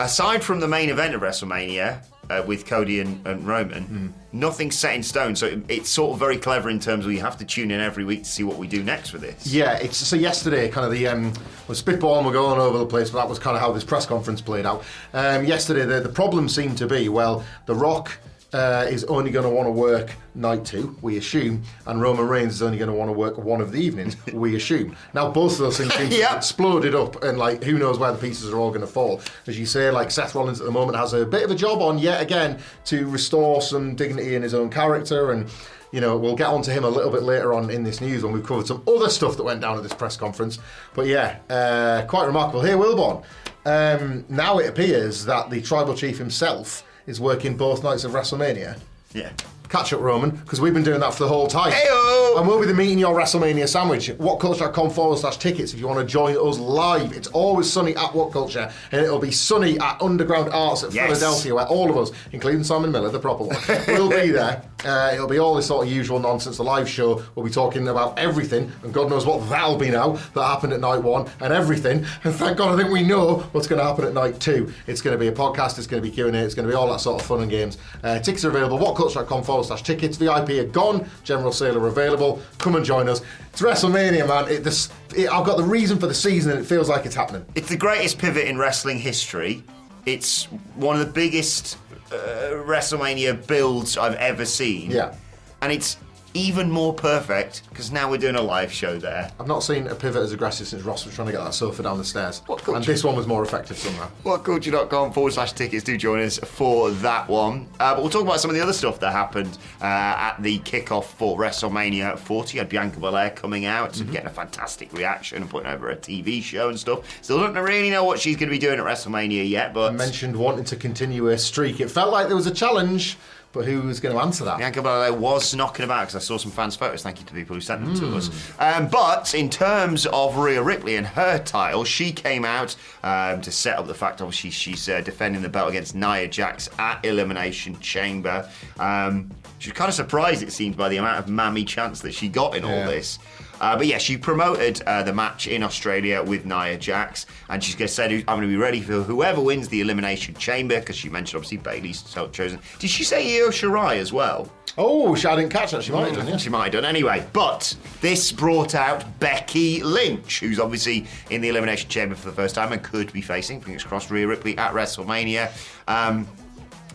Aside 0.00 0.42
from 0.42 0.60
the 0.60 0.68
main 0.68 0.88
event 0.88 1.14
of 1.14 1.20
WrestleMania 1.20 2.02
uh, 2.30 2.42
with 2.46 2.64
Cody 2.66 3.00
and, 3.00 3.26
and 3.26 3.46
Roman, 3.46 3.84
Hmm. 3.84 4.06
nothing's 4.32 4.76
set 4.78 4.94
in 4.94 5.02
stone. 5.02 5.36
So 5.36 5.46
it, 5.46 5.62
it's 5.68 5.90
sort 5.90 6.12
of 6.14 6.18
very 6.18 6.38
clever 6.38 6.70
in 6.70 6.80
terms 6.80 7.04
of 7.04 7.12
you 7.12 7.20
have 7.20 7.36
to 7.38 7.44
tune 7.44 7.70
in 7.70 7.80
every 7.80 8.04
week 8.04 8.22
to 8.24 8.28
see 8.30 8.42
what 8.42 8.56
we 8.56 8.66
do 8.66 8.82
next 8.82 9.12
with 9.12 9.20
this. 9.20 9.46
Yeah, 9.46 9.74
it's 9.76 9.98
so 9.98 10.16
yesterday, 10.16 10.68
kind 10.70 10.86
of 10.86 10.92
the 10.92 11.06
um, 11.08 11.32
well, 11.68 11.74
spitball 11.74 12.16
and 12.16 12.26
we're 12.26 12.32
going 12.32 12.58
all 12.58 12.66
over 12.66 12.78
the 12.78 12.86
place, 12.86 13.10
but 13.10 13.18
that 13.18 13.28
was 13.28 13.38
kind 13.38 13.56
of 13.56 13.60
how 13.60 13.72
this 13.72 13.84
press 13.84 14.06
conference 14.06 14.40
played 14.40 14.64
out. 14.64 14.84
Um, 15.12 15.44
yesterday, 15.44 15.84
the, 15.84 16.00
the 16.00 16.08
problem 16.08 16.48
seemed 16.48 16.78
to 16.78 16.86
be 16.86 17.08
well, 17.10 17.44
The 17.66 17.74
Rock 17.74 18.16
uh, 18.52 18.86
is 18.88 19.04
only 19.04 19.30
going 19.30 19.44
to 19.44 19.50
want 19.50 19.66
to 19.66 19.70
work 19.70 20.14
night 20.34 20.64
two, 20.64 20.96
we 21.02 21.16
assume, 21.16 21.62
and 21.86 22.00
Roman 22.00 22.26
Reigns 22.26 22.54
is 22.54 22.62
only 22.62 22.78
going 22.78 22.90
to 22.90 22.96
want 22.96 23.08
to 23.08 23.12
work 23.12 23.38
one 23.38 23.60
of 23.60 23.72
the 23.72 23.80
evenings, 23.80 24.16
we 24.32 24.56
assume. 24.56 24.96
Now, 25.14 25.30
both 25.30 25.52
of 25.52 25.58
those 25.58 25.78
things 25.78 25.94
seem 25.94 26.10
to 26.10 26.36
exploded 26.36 26.94
up, 26.94 27.22
and 27.22 27.38
like 27.38 27.62
who 27.62 27.78
knows 27.78 27.98
where 27.98 28.12
the 28.12 28.18
pieces 28.18 28.50
are 28.50 28.58
all 28.58 28.70
going 28.70 28.80
to 28.80 28.86
fall. 28.86 29.20
As 29.46 29.58
you 29.58 29.66
say, 29.66 29.90
like 29.90 30.10
Seth 30.10 30.34
Rollins 30.34 30.60
at 30.60 30.66
the 30.66 30.72
moment 30.72 30.98
has 30.98 31.12
a 31.12 31.24
bit 31.24 31.44
of 31.44 31.50
a 31.50 31.54
job 31.54 31.80
on 31.80 31.98
yet 31.98 32.22
again 32.22 32.58
to 32.86 33.08
restore 33.08 33.62
some 33.62 33.94
dignity 33.94 34.34
in 34.34 34.42
his 34.42 34.54
own 34.54 34.70
character 34.70 35.32
and. 35.32 35.48
You 35.92 36.00
know, 36.00 36.16
we'll 36.16 36.36
get 36.36 36.46
onto 36.46 36.70
him 36.70 36.84
a 36.84 36.88
little 36.88 37.10
bit 37.10 37.24
later 37.24 37.52
on 37.52 37.68
in 37.68 37.82
this 37.82 38.00
news 38.00 38.22
when 38.22 38.32
we've 38.32 38.46
covered 38.46 38.68
some 38.68 38.80
other 38.86 39.08
stuff 39.08 39.36
that 39.36 39.42
went 39.42 39.60
down 39.60 39.76
at 39.76 39.82
this 39.82 39.92
press 39.92 40.16
conference. 40.16 40.60
But 40.94 41.08
yeah, 41.08 41.40
uh, 41.50 42.06
quite 42.06 42.26
remarkable. 42.26 42.62
Here, 42.62 42.76
Wilbourn, 42.76 43.24
um, 43.66 44.24
now 44.28 44.58
it 44.58 44.68
appears 44.68 45.24
that 45.24 45.50
the 45.50 45.60
tribal 45.60 45.96
chief 45.96 46.16
himself 46.16 46.84
is 47.10 47.20
working 47.20 47.56
both 47.56 47.82
nights 47.84 48.04
of 48.04 48.12
WrestleMania. 48.12 48.78
Yeah. 49.12 49.30
Catch 49.68 49.92
up, 49.92 50.00
Roman, 50.00 50.30
because 50.30 50.60
we've 50.60 50.74
been 50.74 50.82
doing 50.82 50.98
that 50.98 51.14
for 51.14 51.22
the 51.24 51.28
whole 51.28 51.46
time. 51.46 51.70
Heyo! 51.70 52.38
And 52.38 52.48
we'll 52.48 52.58
be 52.60 52.66
the 52.66 52.74
meeting 52.74 52.98
your 52.98 53.14
WrestleMania 53.16 53.68
sandwich. 53.68 54.08
WhatCulture.com 54.08 54.90
forward 54.90 55.18
slash 55.18 55.36
tickets 55.36 55.72
if 55.72 55.78
you 55.78 55.86
want 55.86 56.00
to 56.00 56.04
join 56.06 56.36
us 56.36 56.58
live. 56.58 57.12
It's 57.12 57.28
always 57.28 57.72
sunny 57.72 57.94
at 57.94 58.12
What 58.12 58.32
Culture, 58.32 58.72
and 58.90 59.00
it'll 59.00 59.20
be 59.20 59.30
sunny 59.30 59.78
at 59.78 60.02
Underground 60.02 60.48
Arts 60.52 60.82
at 60.82 60.92
Yes. 60.92 61.06
Philadelphia, 61.06 61.54
where 61.54 61.66
all 61.68 61.88
of 61.88 61.96
us, 61.96 62.10
including 62.32 62.64
Simon 62.64 62.90
Miller, 62.90 63.10
the 63.10 63.20
proper 63.20 63.44
one, 63.44 63.56
will 63.88 64.10
be 64.10 64.30
there. 64.30 64.62
Uh, 64.84 65.10
it'll 65.12 65.28
be 65.28 65.38
all 65.38 65.54
this 65.54 65.66
sort 65.66 65.86
of 65.86 65.92
usual 65.92 66.18
nonsense. 66.18 66.56
The 66.56 66.64
live 66.64 66.88
show, 66.88 67.22
we'll 67.34 67.44
be 67.44 67.52
talking 67.52 67.88
about 67.88 68.18
everything, 68.18 68.70
and 68.82 68.92
God 68.92 69.10
knows 69.10 69.26
what 69.26 69.46
that'll 69.48 69.76
be 69.76 69.90
now 69.90 70.12
that 70.34 70.42
happened 70.42 70.72
at 70.72 70.80
night 70.80 71.02
one, 71.02 71.28
and 71.40 71.52
everything. 71.52 72.04
And 72.24 72.34
thank 72.34 72.58
God, 72.58 72.72
I 72.72 72.76
think 72.76 72.92
we 72.92 73.02
know 73.02 73.40
what's 73.52 73.66
going 73.66 73.78
to 73.78 73.84
happen 73.84 74.04
at 74.04 74.14
night 74.14 74.40
two. 74.40 74.72
It's 74.86 75.02
going 75.02 75.16
to 75.16 75.18
be 75.18 75.28
a 75.28 75.32
podcast, 75.32 75.78
it's 75.78 75.86
going 75.86 76.02
to 76.02 76.08
be 76.08 76.14
Q&A, 76.14 76.32
it's 76.32 76.54
going 76.54 76.66
to 76.66 76.72
be 76.72 76.76
all 76.76 76.90
that 76.90 77.00
sort 77.00 77.20
of 77.20 77.26
fun 77.26 77.42
and 77.42 77.50
games. 77.50 77.78
Uh, 78.02 78.18
tickets 78.18 78.44
are 78.44 78.50
available, 78.50 78.78
whatculture.com 78.78 79.42
forward 79.42 79.64
slash 79.64 79.82
tickets. 79.82 80.16
VIP 80.16 80.50
are 80.50 80.64
gone, 80.64 81.08
general 81.24 81.52
sale 81.52 81.76
are 81.76 81.86
available. 81.86 82.40
Come 82.58 82.76
and 82.76 82.84
join 82.84 83.08
us. 83.08 83.20
It's 83.52 83.60
WrestleMania, 83.60 84.26
man. 84.26 84.48
It, 84.48 84.64
this, 84.64 84.90
it, 85.16 85.30
I've 85.30 85.44
got 85.44 85.56
the 85.56 85.64
reason 85.64 85.98
for 85.98 86.06
the 86.06 86.14
season, 86.14 86.52
and 86.52 86.60
it 86.60 86.64
feels 86.64 86.88
like 86.88 87.04
it's 87.04 87.14
happening. 87.14 87.44
It's 87.54 87.68
the 87.68 87.76
greatest 87.76 88.18
pivot 88.18 88.46
in 88.46 88.58
wrestling 88.58 88.98
history. 88.98 89.62
It's 90.06 90.44
one 90.76 90.98
of 90.98 91.06
the 91.06 91.12
biggest 91.12 91.76
Uh, 92.10 92.64
WrestleMania 92.66 93.46
builds 93.46 93.96
I've 93.96 94.14
ever 94.16 94.44
seen. 94.44 94.90
Yeah. 94.90 95.14
And 95.62 95.72
it's 95.72 95.96
even 96.34 96.70
more 96.70 96.94
perfect 96.94 97.62
because 97.68 97.90
now 97.90 98.10
we're 98.10 98.18
doing 98.18 98.36
a 98.36 98.42
live 98.42 98.72
show 98.72 98.98
there. 98.98 99.30
I've 99.40 99.46
not 99.46 99.60
seen 99.60 99.86
a 99.86 99.94
pivot 99.94 100.22
as 100.22 100.32
aggressive 100.32 100.66
since 100.68 100.82
Ross 100.82 101.04
was 101.04 101.14
trying 101.14 101.26
to 101.26 101.32
get 101.32 101.42
that 101.42 101.54
sofa 101.54 101.82
down 101.82 101.98
the 101.98 102.04
stairs. 102.04 102.42
What 102.46 102.62
culture? 102.62 102.76
and 102.76 102.84
this 102.84 103.02
one 103.04 103.16
was 103.16 103.26
more 103.26 103.42
effective 103.42 103.76
somehow. 103.78 104.08
whatculture.com 104.24 105.12
forward 105.12 105.32
slash 105.32 105.52
tickets 105.52 105.84
do 105.84 105.96
join 105.96 106.20
us 106.20 106.38
for 106.38 106.90
that 106.90 107.28
one. 107.28 107.68
Uh, 107.78 107.94
but 107.94 108.02
we'll 108.02 108.10
talk 108.10 108.22
about 108.22 108.40
some 108.40 108.50
of 108.50 108.56
the 108.56 108.62
other 108.62 108.72
stuff 108.72 109.00
that 109.00 109.12
happened 109.12 109.58
uh, 109.80 109.84
at 109.84 110.36
the 110.40 110.58
kickoff 110.60 111.04
for 111.04 111.38
WrestleMania 111.38 112.18
40. 112.18 112.54
You 112.54 112.60
had 112.60 112.68
Bianca 112.68 113.00
Belair 113.00 113.30
coming 113.30 113.64
out 113.64 113.98
and 114.00 114.10
getting 114.10 114.26
a 114.26 114.32
fantastic 114.32 114.92
reaction 114.92 115.42
and 115.42 115.50
putting 115.50 115.70
over 115.70 115.90
a 115.90 115.96
TV 115.96 116.42
show 116.42 116.68
and 116.68 116.78
stuff. 116.78 117.00
Still 117.22 117.38
don't 117.40 117.54
really 117.54 117.90
know 117.90 118.04
what 118.04 118.20
she's 118.20 118.36
going 118.36 118.48
to 118.48 118.54
be 118.54 118.58
doing 118.58 118.78
at 118.78 118.84
WrestleMania 118.84 119.48
yet, 119.48 119.74
but 119.74 119.92
I 119.92 119.96
mentioned 119.96 120.36
wanting 120.36 120.64
to 120.66 120.76
continue 120.76 121.24
her 121.24 121.36
streak. 121.38 121.80
It 121.80 121.90
felt 121.90 122.12
like 122.12 122.26
there 122.28 122.36
was 122.36 122.46
a 122.46 122.54
challenge, 122.54 123.16
but 123.52 123.64
who 123.64 123.82
was 123.82 123.98
going 123.98 124.14
to 124.14 124.20
answer 124.20 124.44
that? 124.44 124.58
Bianca 124.58 124.80
Belair 124.80 125.12
was 125.12 125.54
knocking 125.54 125.84
about 125.84 126.02
because 126.02 126.16
I 126.16 126.20
saw 126.20 126.36
some 126.38 126.52
fans' 126.52 126.76
photos. 126.76 127.02
Thank 127.02 127.18
you 127.18 127.26
to 127.26 127.34
the 127.34 127.40
people 127.40 127.54
who 127.54 127.60
sent 127.60 127.84
them 127.84 127.94
to 127.96 128.16
us. 128.16 128.30
Um, 128.58 128.86
but 128.88 129.34
in 129.34 129.50
terms 129.50 130.06
of 130.06 130.36
Rhea 130.36 130.62
Ripley 130.62 130.96
and 130.96 131.06
her 131.06 131.38
title, 131.38 131.84
she 131.84 132.12
came 132.12 132.44
out 132.44 132.76
um, 133.02 133.40
to 133.40 133.50
set 133.50 133.76
up 133.76 133.86
the 133.86 133.94
fact. 133.94 134.20
Obviously, 134.20 134.50
she's 134.50 134.88
uh, 134.88 135.00
defending 135.00 135.42
the 135.42 135.48
belt 135.48 135.68
against 135.70 135.94
Nia 135.96 136.28
Jax 136.28 136.70
at 136.78 137.04
Elimination 137.04 137.78
Chamber. 137.80 138.48
Um, 138.78 139.30
she 139.58 139.70
was 139.70 139.76
kind 139.76 139.88
of 139.88 139.94
surprised, 139.94 140.42
it 140.42 140.52
seems, 140.52 140.76
by 140.76 140.88
the 140.88 140.98
amount 140.98 141.18
of 141.18 141.26
Mami 141.26 141.66
chance 141.66 142.00
that 142.00 142.14
she 142.14 142.28
got 142.28 142.56
in 142.56 142.64
all 142.64 142.84
this. 142.86 143.18
Uh, 143.60 143.76
but 143.76 143.86
yeah, 143.86 143.98
she 143.98 144.16
promoted 144.16 144.82
uh, 144.82 145.02
the 145.02 145.12
match 145.12 145.46
in 145.46 145.62
Australia 145.62 146.22
with 146.22 146.44
Nia 146.44 146.78
Jax, 146.78 147.26
and 147.48 147.62
she's 147.62 147.74
going 147.74 147.88
to 147.88 147.94
say, 147.94 148.04
"I'm 148.04 148.38
going 148.38 148.42
to 148.42 148.46
be 148.48 148.56
ready 148.56 148.80
for 148.80 149.02
whoever 149.02 149.40
wins 149.40 149.68
the 149.68 149.80
elimination 149.80 150.34
chamber." 150.34 150.80
Because 150.80 150.96
she 150.96 151.08
mentioned 151.08 151.42
obviously 151.42 151.58
Bayley's 151.58 152.02
chosen. 152.32 152.58
Did 152.78 152.90
she 152.90 153.04
say 153.04 153.40
Io 153.40 153.48
Shirai 153.48 153.96
as 153.96 154.12
well? 154.12 154.50
Oh, 154.78 155.14
she 155.14 155.26
I 155.26 155.36
didn't 155.36 155.50
catch 155.50 155.72
that. 155.72 155.82
She 155.82 155.92
might 155.92 156.06
have 156.06 156.16
done, 156.16 156.28
yeah. 156.28 156.36
She 156.36 156.48
might 156.48 156.64
have 156.64 156.72
done 156.72 156.84
anyway. 156.84 157.26
But 157.32 157.76
this 158.00 158.32
brought 158.32 158.74
out 158.74 159.18
Becky 159.18 159.82
Lynch, 159.82 160.40
who's 160.40 160.60
obviously 160.60 161.06
in 161.28 161.40
the 161.40 161.48
Elimination 161.48 161.90
Chamber 161.90 162.14
for 162.14 162.30
the 162.30 162.34
first 162.34 162.54
time 162.54 162.72
and 162.72 162.82
could 162.82 163.12
be 163.12 163.20
facing, 163.20 163.60
fingers 163.60 163.84
crossed, 163.84 164.10
Rhea 164.10 164.26
Ripley 164.26 164.56
at 164.56 164.72
WrestleMania. 164.72 165.50
Um, 165.88 166.26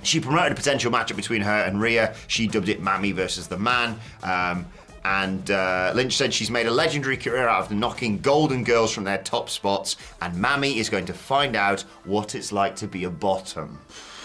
she 0.03 0.19
promoted 0.19 0.51
a 0.51 0.55
potential 0.55 0.91
matchup 0.91 1.15
between 1.15 1.41
her 1.41 1.63
and 1.63 1.81
Rhea. 1.81 2.15
She 2.27 2.47
dubbed 2.47 2.69
it 2.69 2.81
Mami 2.81 3.13
versus 3.13 3.47
the 3.47 3.57
Man. 3.57 3.99
Um, 4.23 4.65
and 5.05 5.51
uh, 5.51 5.91
Lynch 5.93 6.17
said 6.17 6.33
she's 6.33 6.49
made 6.49 6.65
a 6.65 6.71
legendary 6.71 7.15
career 7.15 7.47
out 7.47 7.65
of 7.65 7.71
knocking 7.71 8.17
Golden 8.17 8.63
Girls 8.63 8.91
from 8.91 9.03
their 9.03 9.19
top 9.19 9.51
spots, 9.51 9.97
and 10.19 10.33
Mami 10.33 10.77
is 10.77 10.89
going 10.89 11.05
to 11.05 11.13
find 11.13 11.55
out 11.55 11.81
what 12.05 12.33
it's 12.33 12.51
like 12.51 12.75
to 12.77 12.87
be 12.87 13.03
a 13.03 13.09
bottom. 13.11 13.77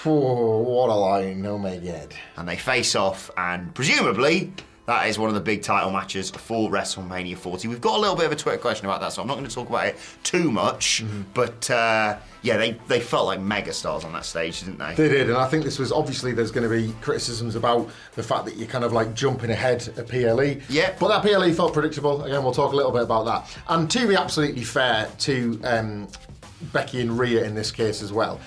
Oh, 0.06 0.60
what 0.60 0.88
a 0.88 0.94
line. 0.94 1.44
Oh, 1.44 1.58
my 1.58 1.76
God. 1.76 2.14
and 2.38 2.48
they 2.48 2.56
face 2.56 2.94
off, 2.96 3.30
and 3.36 3.74
presumably 3.74 4.54
that 4.86 5.06
is 5.06 5.18
one 5.18 5.28
of 5.28 5.34
the 5.34 5.40
big 5.42 5.62
title 5.62 5.90
matches 5.90 6.30
for 6.30 6.70
WrestleMania 6.70 7.36
40. 7.36 7.68
We've 7.68 7.80
got 7.82 7.98
a 7.98 8.00
little 8.00 8.16
bit 8.16 8.24
of 8.24 8.32
a 8.32 8.36
Twitter 8.36 8.56
question 8.56 8.86
about 8.86 9.02
that, 9.02 9.12
so 9.12 9.20
I'm 9.20 9.28
not 9.28 9.34
going 9.34 9.46
to 9.46 9.54
talk 9.54 9.68
about 9.68 9.86
it 9.86 9.98
too 10.22 10.50
much. 10.50 11.04
But 11.34 11.70
uh, 11.70 12.16
yeah, 12.42 12.56
they, 12.56 12.72
they 12.88 13.00
felt 13.00 13.26
like 13.26 13.38
megastars 13.38 14.04
on 14.04 14.12
that 14.14 14.24
stage, 14.24 14.60
didn't 14.60 14.78
they? 14.78 14.94
They 14.94 15.08
did, 15.08 15.28
and 15.28 15.36
I 15.36 15.46
think 15.46 15.64
this 15.64 15.78
was 15.78 15.92
obviously 15.92 16.32
there's 16.32 16.50
going 16.50 16.68
to 16.68 16.74
be 16.74 16.94
criticisms 17.00 17.54
about 17.54 17.90
the 18.14 18.22
fact 18.22 18.46
that 18.46 18.56
you're 18.56 18.68
kind 18.68 18.84
of 18.84 18.92
like 18.92 19.14
jumping 19.14 19.50
ahead 19.50 19.86
of 19.98 20.08
PLE. 20.08 20.56
Yeah. 20.68 20.94
But 20.98 21.08
that 21.08 21.22
PLE 21.22 21.52
felt 21.52 21.74
predictable. 21.74 22.22
Again, 22.22 22.42
we'll 22.42 22.54
talk 22.54 22.72
a 22.72 22.76
little 22.76 22.92
bit 22.92 23.02
about 23.02 23.24
that. 23.26 23.58
And 23.68 23.90
to 23.90 24.06
be 24.06 24.14
absolutely 24.14 24.64
fair 24.64 25.10
to 25.18 25.60
um, 25.64 26.08
Becky 26.72 27.00
and 27.00 27.18
Rhea 27.18 27.44
in 27.44 27.54
this 27.54 27.70
case 27.70 28.02
as 28.02 28.12
well, 28.12 28.40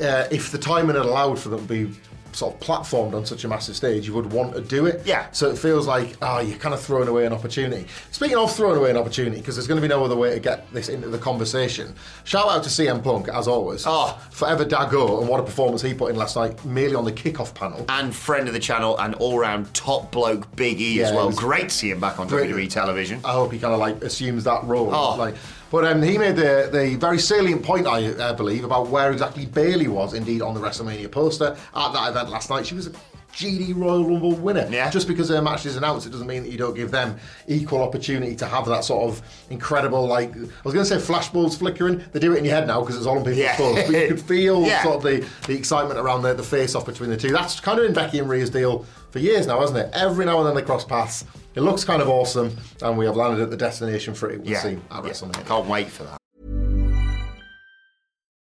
uh, 0.00 0.26
if 0.30 0.50
the 0.50 0.58
timing 0.58 0.96
had 0.96 1.06
allowed 1.06 1.38
for 1.38 1.48
them 1.50 1.66
to 1.66 1.86
be 1.86 1.96
sort 2.36 2.54
of 2.54 2.60
platformed 2.60 3.14
on 3.14 3.24
such 3.24 3.44
a 3.44 3.48
massive 3.48 3.74
stage, 3.76 4.06
you 4.06 4.14
would 4.14 4.30
want 4.32 4.54
to 4.54 4.60
do 4.60 4.86
it. 4.86 5.02
Yeah. 5.06 5.26
So 5.32 5.48
it 5.50 5.58
feels 5.58 5.86
like, 5.86 6.16
oh, 6.22 6.40
you're 6.40 6.58
kind 6.58 6.74
of 6.74 6.80
throwing 6.80 7.08
away 7.08 7.24
an 7.26 7.32
opportunity. 7.32 7.86
Speaking 8.10 8.36
of 8.36 8.54
throwing 8.54 8.76
away 8.76 8.90
an 8.90 8.96
opportunity, 8.96 9.38
because 9.38 9.56
there's 9.56 9.66
going 9.66 9.80
to 9.80 9.82
be 9.82 9.88
no 9.88 10.04
other 10.04 10.16
way 10.16 10.34
to 10.34 10.40
get 10.40 10.70
this 10.72 10.88
into 10.88 11.08
the 11.08 11.18
conversation, 11.18 11.94
shout 12.24 12.48
out 12.48 12.62
to 12.64 12.68
CM 12.68 13.02
Punk, 13.02 13.28
as 13.28 13.48
always. 13.48 13.84
Oh. 13.86 14.20
Forever 14.30 14.64
Dago, 14.64 15.20
and 15.20 15.28
what 15.28 15.40
a 15.40 15.42
performance 15.42 15.82
he 15.82 15.94
put 15.94 16.10
in 16.10 16.16
last 16.16 16.36
night, 16.36 16.62
merely 16.64 16.94
on 16.94 17.04
the 17.04 17.12
kickoff 17.12 17.54
panel. 17.54 17.84
and 17.88 18.14
friend 18.14 18.48
of 18.48 18.54
the 18.54 18.60
channel 18.60 18.98
and 18.98 19.14
all-round 19.14 19.72
top 19.72 20.12
bloke 20.12 20.54
Big 20.56 20.80
E 20.80 20.98
Yeah, 20.98 21.06
as 21.06 21.12
well. 21.12 21.30
Great 21.32 21.70
to 21.70 21.74
see 21.74 21.90
him 21.90 22.00
back 22.00 22.20
on 22.20 22.28
great. 22.28 22.50
WWE 22.50 22.68
television. 22.68 23.20
I 23.24 23.32
hope 23.32 23.52
he 23.52 23.58
kind 23.58 23.72
of 23.72 23.80
like 23.80 24.02
assumes 24.02 24.44
that 24.44 24.64
role. 24.64 24.94
Oh. 24.94 25.16
Like, 25.16 25.34
but 25.70 25.84
um, 25.84 26.02
he 26.02 26.16
made 26.18 26.36
the, 26.36 26.68
the 26.72 26.96
very 26.96 27.18
salient 27.18 27.62
point, 27.62 27.86
I 27.86 28.06
uh, 28.12 28.32
believe, 28.34 28.64
about 28.64 28.88
where 28.88 29.10
exactly 29.12 29.46
Bayley 29.46 29.88
was 29.88 30.14
indeed 30.14 30.42
on 30.42 30.54
the 30.54 30.60
WrestleMania 30.60 31.10
poster 31.10 31.56
at 31.74 31.92
that 31.92 32.10
event 32.10 32.30
last 32.30 32.50
night. 32.50 32.66
She 32.66 32.74
was 32.74 32.86
a 32.88 32.92
GD 33.34 33.76
Royal 33.76 34.02
Rumble 34.08 34.32
winner. 34.34 34.66
Yeah. 34.70 34.88
Just 34.90 35.06
because 35.06 35.28
her 35.28 35.42
match 35.42 35.66
is 35.66 35.76
announced, 35.76 36.06
it 36.06 36.10
doesn't 36.10 36.26
mean 36.26 36.42
that 36.44 36.50
you 36.50 36.56
don't 36.56 36.74
give 36.74 36.90
them 36.90 37.18
equal 37.46 37.82
opportunity 37.82 38.34
to 38.36 38.46
have 38.46 38.64
that 38.66 38.82
sort 38.82 39.10
of 39.10 39.20
incredible, 39.50 40.06
like, 40.06 40.34
I 40.34 40.40
was 40.64 40.72
going 40.72 40.86
to 40.86 40.86
say 40.86 40.96
flashbulbs 40.96 41.58
flickering. 41.58 42.02
They 42.12 42.18
do 42.18 42.32
it 42.32 42.38
in 42.38 42.46
your 42.46 42.54
head 42.54 42.66
now 42.66 42.80
because 42.80 42.96
it's 42.96 43.04
all 43.04 43.18
on 43.18 43.24
people's 43.24 43.38
Yeah. 43.38 43.56
phones. 43.56 43.82
But 43.82 43.90
you 44.00 44.08
could 44.08 44.20
feel 44.26 44.62
Yeah. 44.62 44.82
sort 44.82 44.96
of 44.96 45.02
the, 45.02 45.28
the 45.46 45.54
excitement 45.58 45.98
around 46.00 46.22
the, 46.22 46.32
the 46.32 46.42
face 46.42 46.74
off 46.74 46.86
between 46.86 47.10
the 47.10 47.16
two. 47.18 47.28
That's 47.30 47.60
kind 47.60 47.78
of 47.78 47.84
in 47.84 47.92
Becky 47.92 48.20
and 48.20 48.28
Rhea's 48.28 48.48
deal 48.48 48.86
for 49.10 49.18
years 49.18 49.46
now, 49.46 49.60
hasn't 49.60 49.78
it? 49.80 49.90
Every 49.92 50.24
now 50.24 50.38
and 50.38 50.46
then 50.46 50.54
they 50.54 50.62
cross 50.62 50.84
paths. 50.84 51.24
It 51.56 51.62
looks 51.62 51.84
kind 51.84 52.02
of 52.02 52.08
awesome, 52.10 52.54
and 52.82 52.98
we 52.98 53.06
have 53.06 53.16
landed 53.16 53.40
at 53.42 53.50
the 53.50 53.56
destination 53.56 54.14
for 54.14 54.30
it. 54.30 54.40
We'll 54.42 54.50
yeah, 54.50 54.60
see 54.60 54.78
at 54.90 55.04
Yeah. 55.04 55.10
WrestleMania. 55.10 55.46
Can't 55.46 55.66
wait 55.66 55.88
for 55.88 56.04
that. 56.04 56.18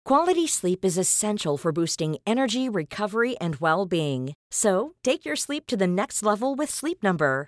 Quality 0.04 0.48
sleep 0.48 0.84
is 0.84 0.98
essential 0.98 1.58
for 1.58 1.72
boosting 1.72 2.18
energy, 2.26 2.68
recovery, 2.70 3.38
and 3.40 3.56
well 3.58 3.86
being. 3.86 4.34
So, 4.52 4.94
take 5.04 5.26
your 5.26 5.36
sleep 5.38 5.68
to 5.68 5.78
the 5.78 5.88
next 5.88 6.22
level 6.22 6.56
with 6.56 6.70
Sleep 6.70 7.02
Number. 7.02 7.48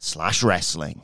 slash 0.00 0.42
wrestling. 0.42 1.02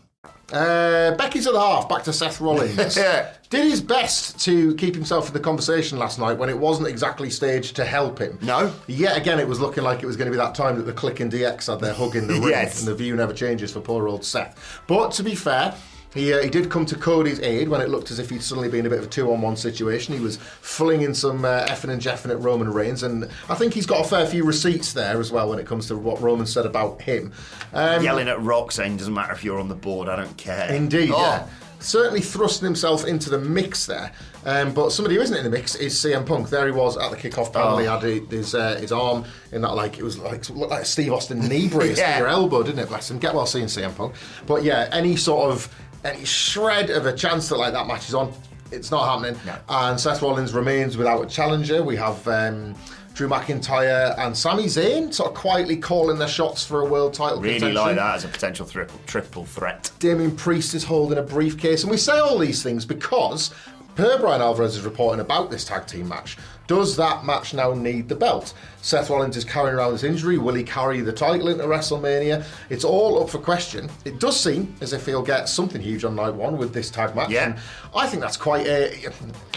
Uh, 0.53 1.13
Becky 1.17 1.41
to 1.41 1.51
the 1.51 1.59
half, 1.61 1.89
back 1.89 2.05
to 2.05 2.13
Seth 2.13 2.41
Rollins. 2.41 2.97
Yeah. 2.97 3.33
Did 3.49 3.65
his 3.71 3.81
best 3.81 4.41
to 4.45 4.75
keep 4.75 4.95
himself 4.97 5.29
in 5.29 5.33
the 5.33 5.39
conversation 5.41 5.99
last 5.99 6.19
night 6.19 6.37
when 6.37 6.49
it 6.49 6.59
wasn't 6.59 6.89
exactly 6.89 7.31
staged 7.31 7.77
to 7.77 7.85
help 7.85 8.19
him. 8.19 8.39
No. 8.43 8.73
Yet 8.89 9.17
again, 9.17 9.39
it 9.39 9.47
was 9.47 9.61
looking 9.61 9.85
like 9.85 10.03
it 10.03 10.07
was 10.07 10.17
going 10.17 10.27
to 10.27 10.33
be 10.33 10.37
that 10.37 10.55
time 10.57 10.77
that 10.77 10.83
the 10.83 10.93
Kliq 10.93 11.21
and 11.21 11.31
DX 11.31 11.69
had 11.69 11.79
their 11.81 11.95
hug 11.95 12.17
in 12.17 12.27
the 12.27 12.35
ring, 12.41 12.49
Yes. 12.49 12.81
and 12.81 12.89
the 12.89 12.95
view 12.95 13.15
never 13.15 13.33
changes 13.33 13.73
for 13.73 13.81
poor 13.81 14.09
old 14.09 14.25
Seth. 14.25 14.81
But 14.89 15.13
to 15.13 15.23
be 15.23 15.37
fair, 15.37 15.75
he, 16.19 16.33
uh, 16.33 16.43
he 16.43 16.51
did 16.51 16.71
come 16.71 16.85
to 16.87 16.95
Cody's 16.97 17.41
aid 17.41 17.69
when 17.69 17.81
it 17.81 17.89
looked 17.89 18.11
as 18.11 18.19
if 18.19 18.31
he'd 18.31 18.43
suddenly 18.43 18.69
been 18.69 18.81
in 18.81 18.87
a 18.87 18.91
bit 18.91 18.99
of 19.01 19.05
a 19.07 19.09
two-on-one 19.09 19.57
situation. 19.57 20.15
He 20.15 20.21
was 20.21 20.37
flinging 20.37 21.15
some 21.15 21.45
uh, 21.45 21.65
effing 21.67 21.91
and 21.91 22.01
jeffing 22.03 22.31
at 22.31 22.41
Roman 22.41 22.73
Reigns, 22.73 23.03
and 23.03 23.29
I 23.49 23.55
think 23.55 23.75
he's 23.75 23.87
got 23.87 24.05
a 24.05 24.09
fair 24.09 24.27
few 24.27 24.45
receipts 24.45 24.93
there 24.93 25.21
as 25.21 25.31
well 25.33 25.49
when 25.51 25.59
it 25.59 25.67
comes 25.67 25.87
to 25.89 25.97
what 25.97 26.21
Roman 26.21 26.47
said 26.47 26.67
about 26.67 27.03
him. 27.03 27.33
Um, 27.73 28.03
Yelling 28.03 28.29
at 28.29 28.41
Rock 28.43 28.73
saying, 28.73 28.97
doesn't 28.99 29.15
matter 29.15 29.33
if 29.33 29.43
you're 29.45 29.59
on 29.61 29.69
the 29.69 29.75
board, 29.75 30.09
I 30.09 30.17
don't 30.17 30.37
care. 30.37 30.73
Indeed, 30.73 31.11
Oh. 31.15 31.21
yeah. 31.21 31.47
Certainly 31.79 32.23
thrusting 32.23 32.65
himself 32.65 33.05
into 33.07 33.29
the 33.29 33.39
mix 33.39 33.85
there. 33.85 34.11
Um, 34.47 34.73
but 34.73 34.91
somebody 34.93 35.17
who 35.17 35.21
isn't 35.21 35.37
in 35.37 35.45
the 35.45 35.51
mix 35.51 35.75
is 35.75 35.95
CM 35.95 36.25
Punk. 36.25 36.49
There 36.49 36.65
he 36.65 36.73
was 36.73 36.97
at 36.97 37.11
the 37.11 37.17
kickoff 37.19 37.53
panel. 37.53 37.75
Oh. 37.75 37.79
He 37.79 37.85
had 37.85 38.03
his 38.33 38.55
uh, 38.55 38.77
his 38.77 38.93
arm 38.93 39.25
in 39.53 39.61
that 39.61 39.75
like 39.75 39.99
it 39.99 40.03
was 40.03 40.19
like 40.19 40.49
looked 40.49 40.71
like 40.71 40.83
a 40.83 40.87
Steve 40.87 41.13
Austin 41.13 41.39
knee 41.47 41.69
brace 41.69 41.99
Yeah. 41.99 42.05
at 42.13 42.19
your 42.21 42.29
elbow, 42.29 42.63
didn't 42.63 42.79
it? 42.79 42.89
Bless 42.89 43.11
him. 43.11 43.19
Get 43.19 43.35
well 43.35 43.45
seeing 43.45 43.67
CM 43.67 43.95
Punk. 43.95 44.15
But 44.47 44.65
yeah, 44.65 44.89
any 44.91 45.17
sort 45.17 45.51
of 45.53 45.69
any 46.07 46.25
shred 46.25 46.91
of 46.91 47.07
a 47.07 47.13
chance 47.13 47.49
that 47.49 47.57
like 47.57 47.73
that 47.73 47.87
match 47.87 48.09
is 48.09 48.15
on, 48.15 48.33
it's 48.71 48.91
not 48.91 49.07
happening. 49.07 49.41
No. 49.47 49.57
And 49.69 49.99
Seth 50.01 50.23
Rollins 50.23 50.53
remains 50.53 50.97
without 50.97 51.23
a 51.23 51.27
challenger. 51.27 51.83
We 51.83 51.97
have. 51.97 52.27
Um, 52.29 52.75
Drew 53.17 53.31
McIntyre 53.31 54.15
and 54.19 54.37
Sami 54.37 54.65
Zayn 54.65 55.11
sort 55.11 55.31
of 55.31 55.35
quietly 55.35 55.79
calling 55.79 56.19
their 56.19 56.29
shots 56.29 56.67
for 56.67 56.83
a 56.83 56.85
world 56.85 57.15
title. 57.15 57.41
Really 57.41 57.73
like 57.73 57.97
that 57.97 58.17
as 58.17 58.27
a 58.27 58.29
potential 58.29 58.67
triple 58.67 59.01
triple 59.07 59.47
threat. 59.47 59.91
Damian 60.01 60.37
Priest 60.37 60.75
is 60.75 60.85
holding 60.85 61.17
a 61.17 61.23
briefcase. 61.23 61.83
And 61.83 61.91
we 61.91 61.97
say 61.97 62.19
all 62.19 62.39
these 62.39 62.63
things 62.63 62.85
because 62.85 63.55
per 63.95 64.19
Bryan 64.19 64.43
Alvarez 64.43 64.77
is 64.77 64.85
reporting 64.85 65.21
about 65.21 65.51
this 65.51 65.65
tag 65.65 65.87
team 65.87 66.09
match. 66.09 66.37
Does 66.67 66.97
that 66.97 67.25
match 67.25 67.55
now 67.55 67.73
need 67.75 68.09
the 68.09 68.15
belt? 68.17 68.53
Seth 68.83 69.11
Rollins 69.11 69.37
is 69.37 69.45
carrying 69.45 69.77
around 69.77 69.93
this 69.93 70.05
injury. 70.05 70.39
Will 70.39 70.55
he 70.55 70.63
carry 70.63 71.01
the 71.01 71.13
title 71.13 71.49
into 71.49 71.65
WrestleMania? 71.65 72.45
It's 72.71 72.85
all 72.85 73.23
up 73.23 73.31
for 73.31 73.39
question. 73.39 73.89
It 74.05 74.21
does 74.21 74.39
seem 74.39 74.75
as 74.81 74.93
if 74.93 75.07
he'll 75.07 75.23
get 75.23 75.49
something 75.49 75.81
huge 75.81 76.05
on 76.05 76.15
night 76.17 76.35
one 76.35 76.57
with 76.57 76.73
this 76.73 76.91
tag 76.91 77.15
match. 77.17 77.31
Yeah. 77.31 77.47
And 77.51 77.57
I 77.95 78.07
think 78.07 78.21
that's 78.21 78.37
quite 78.37 78.67
a. 78.67 79.11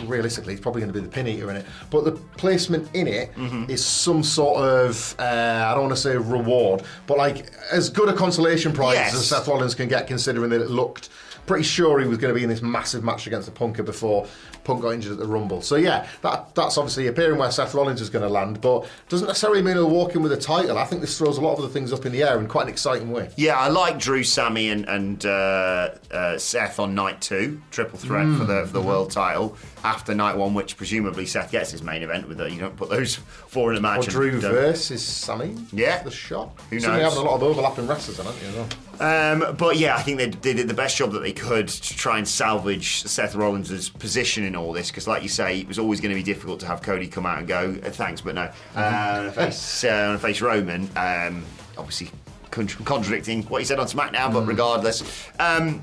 Realistically, 0.06 0.54
it's 0.54 0.62
probably 0.62 0.82
going 0.82 0.94
to 0.94 1.00
be 1.00 1.06
the 1.06 1.12
pin 1.12 1.28
eater 1.28 1.50
in 1.50 1.58
it. 1.58 1.66
But 1.92 2.06
the 2.06 2.12
placement 2.38 2.90
in 2.96 3.08
it 3.08 3.30
is 3.30 3.36
Mm-hmm. 3.38 3.76
some 3.76 4.24
sort 4.24 4.64
of. 4.64 5.16
Uh, 5.20 5.24
I 5.68 5.74
don't 5.74 5.84
want 5.84 5.96
to 5.96 6.02
say 6.02 6.16
reward, 6.18 6.84
but 7.08 7.18
like 7.18 7.48
as 7.72 7.90
good 7.90 8.10
a 8.10 8.14
consolation 8.14 8.72
prize 8.74 8.96
Yes. 8.96 9.14
as 9.16 9.28
Seth 9.28 9.48
Rollins 9.48 9.76
can 9.76 9.88
get, 9.90 10.08
considering 10.08 10.50
that 10.52 10.62
it 10.62 10.70
looked 10.72 11.10
pretty 11.50 11.64
sure 11.64 12.00
he 12.00 12.08
was 12.08 12.20
going 12.20 12.32
to 12.32 12.38
be 12.38 12.44
in 12.44 12.50
this 12.50 12.62
massive 12.62 13.04
match 13.04 13.26
against 13.26 13.52
the 13.52 13.60
Punker 13.60 13.84
before 13.84 14.28
Punk 14.64 14.84
got 14.84 14.90
injured 14.92 15.14
at 15.14 15.18
the 15.18 15.26
Rumble. 15.26 15.64
So 15.64 15.78
yeah, 15.78 16.08
that 16.22 16.54
that's 16.54 16.78
obviously 16.78 17.08
appearing 17.08 17.40
where 17.40 17.50
Seth 17.50 17.74
Rollins 17.74 18.02
is 18.02 18.10
going 18.12 18.22
to 18.22 18.30
land, 18.30 18.62
but 18.62 18.88
doesn't 19.08 19.26
necessarily 19.26 19.64
mean 19.64 19.74
he'll 19.74 19.90
walk 19.90 20.14
in 20.14 20.22
with 20.22 20.32
a 20.32 20.38
title. 20.38 20.78
I 20.78 20.86
think 20.86 21.02
this 21.02 21.18
throws 21.18 21.40
a 21.40 21.42
lot 21.42 21.54
of 21.54 21.60
other 21.60 21.68
things 21.68 21.92
up 21.92 22.06
in 22.06 22.12
the 22.12 22.22
air 22.22 22.40
in 22.40 22.48
quite 22.48 22.68
an 22.68 22.70
exciting 22.70 23.10
way. 23.10 23.32
Yeah, 23.36 23.58
I 23.58 23.70
like 23.70 23.98
Drew, 23.98 24.24
Sami, 24.24 24.70
and, 24.70 24.88
and 24.88 25.26
uh, 25.26 25.90
uh, 26.12 26.38
Seth 26.38 26.78
on 26.78 26.94
night 26.94 27.20
two, 27.20 27.60
triple 27.72 27.98
threat 27.98 28.28
for 28.38 28.46
the 28.46 28.68
for 28.68 28.74
the 28.74 28.82
world 28.82 29.10
title 29.10 29.58
after 29.84 30.14
night 30.14 30.38
one, 30.38 30.54
which 30.54 30.78
presumably 30.78 31.26
Seth 31.26 31.52
gets 31.52 31.72
his 31.72 31.82
main 31.82 32.04
event 32.04 32.28
with. 32.28 32.38
The, 32.38 32.52
you 32.52 32.60
don't 32.60 32.78
put 32.78 32.92
those 32.92 33.16
four 33.48 33.72
in 33.72 33.78
a 33.80 33.82
match. 33.82 34.08
Or 34.08 34.12
Drew 34.12 34.40
versus 34.40 35.04
Sami. 35.04 35.56
Yeah. 35.74 36.04
the 36.04 36.12
shot. 36.12 36.52
Who 36.70 36.76
knows? 36.76 37.02
having 37.02 37.18
a 37.18 37.22
lot 37.24 37.38
of 37.38 37.42
overlapping 37.44 37.88
wrestlers, 37.88 38.18
haven't 38.18 38.40
you? 38.40 38.50
as 38.50 38.56
well? 38.56 38.70
Um, 39.00 39.56
but 39.58 39.78
yeah, 39.78 39.96
I 39.96 40.02
think 40.02 40.18
they, 40.18 40.28
they 40.28 40.54
did 40.54 40.68
the 40.68 40.74
best 40.74 40.98
job 40.98 41.12
that 41.14 41.20
they 41.20 41.32
could 41.32 41.68
to 41.68 41.96
try 41.96 42.18
and 42.18 42.28
salvage 42.28 43.04
Seth 43.04 43.34
Rollins' 43.36 43.90
position 43.90 44.44
in 44.44 44.56
all 44.56 44.74
this. 44.74 44.90
Because, 44.90 45.08
like 45.08 45.24
you 45.24 45.30
say, 45.30 45.60
it 45.60 45.68
was 45.68 45.80
always 45.80 46.02
going 46.02 46.10
to 46.10 46.16
be 46.16 46.24
difficult 46.24 46.60
to 46.62 46.66
have 46.66 46.82
Cody 46.82 47.08
come 47.08 47.26
out 47.26 47.40
and 47.40 47.48
go, 47.48 47.76
"Uh, 47.84 47.90
"Thanks, 47.90 48.22
but 48.22 48.36
no." 48.36 48.52
Uh, 48.76 49.32
face, 49.32 49.84
uh, 49.84 50.18
face 50.18 50.42
Roman, 50.42 50.90
um, 50.96 51.46
obviously 51.78 52.12
contra- 52.52 52.84
contradicting 52.84 53.44
what 53.44 53.62
he 53.62 53.66
said 53.66 53.80
on 53.80 53.88
SmackDown, 53.88 54.34
but 54.34 54.46
regardless. 54.46 55.04
Um, 55.40 55.82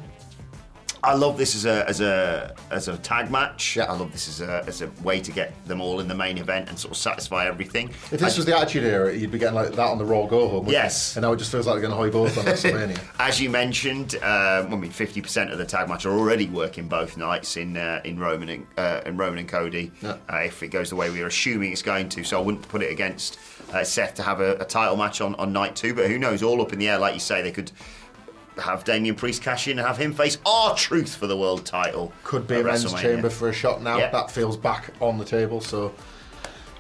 I 1.03 1.15
love 1.15 1.37
this 1.37 1.55
as 1.55 1.65
a 1.67 1.89
as 1.89 2.01
a 2.01 2.55
as 2.71 2.89
a 2.89 2.97
tag 2.99 3.31
match. 3.31 3.77
Yeah. 3.77 3.85
I 3.85 3.97
love 3.97 4.13
this 4.13 4.29
as 4.29 4.41
a 4.41 4.65
as 4.67 4.83
a 4.83 4.91
way 5.03 5.21
to 5.21 5.33
get 5.33 5.53
them 5.67 5.81
all 5.81 6.01
in 6.01 6.09
the 6.09 6.15
main 6.15 6.39
event 6.39 6.69
and 6.69 6.79
sort 6.79 6.93
of 6.93 6.97
satisfy 6.97 7.47
everything. 7.47 7.91
If 8.11 8.21
this 8.21 8.37
was 8.37 8.47
the 8.47 8.57
Attitude 8.57 8.85
Era, 8.85 9.15
you'd 9.15 9.31
be 9.31 9.39
getting 9.39 9.55
like 9.55 9.73
that 9.73 9.79
on 9.79 9.99
the 9.99 10.05
Raw 10.05 10.27
Go 10.27 10.49
Home. 10.49 10.67
wouldn't 10.67 10.69
you? 10.69 10.73
Yes. 10.75 11.17
And 11.17 11.23
now 11.23 11.33
it 11.33 11.37
just 11.37 11.51
feels 11.51 11.67
like 11.67 11.75
they're 11.75 11.89
going 11.89 11.93
to 11.93 11.97
hoy 11.97 12.11
both 12.11 12.37
on 12.39 12.45
WrestleMania. 12.45 12.99
As 13.19 13.41
you 13.41 13.51
mentioned, 13.51 14.17
um, 14.17 14.73
I 14.73 14.77
mean, 14.77 14.91
fifty 14.91 15.21
percent 15.21 15.51
of 15.51 15.59
the 15.59 15.65
tag 15.67 15.89
match 15.89 16.07
are 16.07 16.13
already 16.13 16.47
working 16.47 16.89
both 16.89 17.17
nights 17.17 17.57
in 17.57 17.77
uh, 17.77 18.01
in 18.05 18.19
Roman 18.19 18.49
and 18.49 18.67
uh, 18.77 19.01
in 19.07 19.17
Roman 19.17 19.39
and 19.41 19.49
Cody. 19.49 19.93
Yeah. 20.03 20.17
Uh, 20.33 20.39
if 20.39 20.63
it 20.63 20.69
goes 20.69 20.91
the 20.91 20.97
way 20.97 21.11
we 21.11 21.23
are 21.23 21.27
assuming 21.27 21.73
it's 21.73 21.83
going 21.83 22.09
to, 22.11 22.25
so 22.25 22.39
I 22.39 22.43
wouldn't 22.43 22.67
put 22.69 22.83
it 22.83 22.91
against 22.91 23.39
uh, 23.73 23.85
Seth 23.85 24.15
to 24.15 24.23
have 24.23 24.41
a, 24.41 24.55
a 24.57 24.65
title 24.65 24.97
match 24.97 25.21
on, 25.21 25.35
on 25.37 25.53
night 25.53 25.77
two. 25.77 25.95
But 25.95 26.09
who 26.09 26.19
knows? 26.19 26.43
All 26.43 26.61
up 26.63 26.73
in 26.73 26.79
the 26.79 26.89
air, 26.89 26.99
like 26.99 27.15
you 27.15 27.21
say, 27.21 27.43
they 27.43 27.53
could 27.53 27.71
have 28.59 28.85
Damian 28.85 29.15
Priest 29.15 29.43
cash 29.43 29.69
in 29.69 29.79
and 29.79 29.87
have 29.87 29.99
him 29.99 30.13
face 30.13 30.39
R-Truth 30.47 31.15
for 31.17 31.27
the 31.27 31.37
world 31.37 31.65
title. 31.67 32.13
Could 32.25 32.47
be 32.47 32.61
a 32.61 32.65
men's 32.65 32.93
chamber 32.95 33.31
for 33.31 33.49
a 33.49 33.53
shot 33.53 33.83
now. 33.83 33.99
Yeah. 33.99 34.11
That 34.11 34.31
feels 34.31 34.57
back 34.57 34.93
on 35.01 35.19
the 35.19 35.25
table. 35.25 35.61
So 35.61 35.93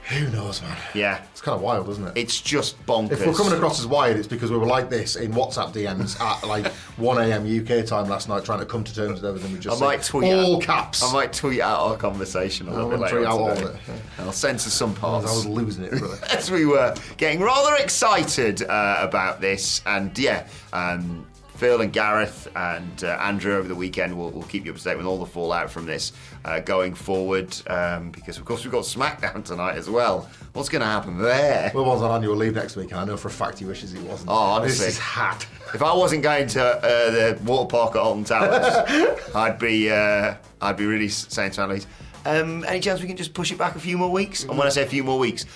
who 0.08 0.28
knows, 0.28 0.62
man? 0.62 0.76
Yeah, 0.94 1.20
It's 1.32 1.40
kind 1.40 1.56
of 1.56 1.62
wild, 1.62 1.88
isn't 1.88 2.06
it? 2.06 2.12
it's 2.14 2.40
just 2.40 2.80
bonkers. 2.86 3.10
If 3.12 3.26
we're 3.26 3.34
coming 3.34 3.54
across 3.54 3.80
as 3.80 3.88
wired, 3.88 4.16
it's 4.16 4.28
because 4.28 4.52
we 4.52 4.56
were 4.56 4.66
like 4.66 4.88
this 4.88 5.16
in 5.16 5.32
WhatsApp 5.32 5.72
DMs 5.72 6.20
at 6.20 6.46
like 6.46 6.68
1 6.68 7.18
a.m. 7.28 7.42
UK 7.44 7.84
time 7.84 8.08
last 8.08 8.28
night, 8.28 8.44
trying 8.44 8.60
to 8.60 8.66
come 8.66 8.84
to 8.84 8.94
terms 8.94 9.20
with 9.20 9.24
everything 9.24 9.52
we 9.52 9.58
just 9.58 9.82
I 9.82 9.84
might 9.84 10.04
said. 10.04 10.10
tweet 10.12 10.32
all 10.32 10.56
out, 10.56 10.62
caps. 10.62 11.02
I 11.02 11.12
might 11.12 11.32
tweet 11.32 11.60
out 11.60 11.80
our 11.80 11.96
conversation 11.96 12.68
a 12.68 12.70
little 12.72 12.90
bit 12.90 13.00
later. 13.00 13.16
tweet 13.16 13.26
out 13.26 13.38
all 13.38 13.50
of 13.50 13.60
it, 13.62 13.76
yeah. 13.88 13.94
I'll 14.24 14.32
censor 14.32 14.70
some 14.70 14.94
parts. 14.94 15.26
I 15.28 15.34
was 15.34 15.44
losing 15.44 15.82
it, 15.84 15.90
brother. 15.90 16.18
as 16.30 16.52
we 16.52 16.66
were 16.66 16.94
getting 17.16 17.40
rather 17.40 17.74
excited 17.82 18.62
uh, 18.62 18.98
about 19.00 19.40
this. 19.40 19.82
And 19.86 20.16
yeah, 20.16 20.46
um, 20.72 21.26
Phil 21.56 21.80
and 21.80 21.92
Gareth 21.92 22.48
and 22.54 23.02
uh, 23.04 23.18
Andrew 23.20 23.56
over 23.56 23.66
the 23.66 23.74
weekend 23.74 24.16
will 24.16 24.30
will 24.30 24.42
keep 24.42 24.64
you 24.66 24.72
up 24.72 24.78
to 24.78 24.84
date 24.84 24.96
with 24.96 25.06
all 25.06 25.18
the 25.18 25.26
fallout 25.26 25.70
from 25.70 25.86
this 25.86 26.12
uh, 26.44 26.60
going 26.60 26.94
forward. 26.94 27.56
Um, 27.66 28.10
because, 28.10 28.36
of 28.36 28.44
course, 28.44 28.62
we've 28.64 28.72
got 28.72 28.84
SmackDown 28.84 29.44
tonight 29.44 29.76
as 29.76 29.88
well. 29.88 30.28
What's 30.52 30.68
going 30.68 30.80
to 30.82 30.86
happen 30.86 31.18
there? 31.18 31.70
Will 31.74 31.84
was 31.84 32.02
on 32.02 32.10
annual 32.14 32.36
leave 32.36 32.54
next 32.54 32.76
week, 32.76 32.90
and 32.90 33.00
I 33.00 33.04
know 33.04 33.16
for 33.16 33.28
a 33.28 33.30
fact 33.30 33.58
he 33.58 33.64
wishes 33.64 33.92
he 33.92 34.00
wasn't. 34.00 34.30
Oh, 34.30 34.34
honestly. 34.34 34.86
This 34.86 34.94
is 34.94 34.98
hat. 34.98 35.46
If 35.74 35.82
I 35.82 35.94
wasn't 35.94 36.22
going 36.22 36.46
to 36.48 36.62
uh, 36.62 37.10
the 37.10 37.38
water 37.44 37.68
park 37.68 37.96
at 37.96 38.02
Alton 38.02 38.24
Towers, 38.24 39.30
I'd 39.34 39.58
be 39.58 39.90
uh, 39.90 40.34
I'd 40.60 40.76
be 40.76 40.86
really 40.86 41.08
saying 41.08 41.52
to 41.52 41.62
Annalise, 41.62 41.86
Um, 42.26 42.64
any 42.64 42.80
chance 42.80 43.00
we 43.00 43.06
can 43.06 43.16
just 43.16 43.34
push 43.34 43.50
it 43.50 43.58
back 43.58 43.76
a 43.76 43.80
few 43.80 43.96
more 43.96 44.10
weeks? 44.10 44.44
And 44.44 44.58
when 44.58 44.66
I 44.66 44.70
say 44.70 44.82
a 44.82 44.86
few 44.86 45.04
more 45.04 45.18
weeks, 45.18 45.46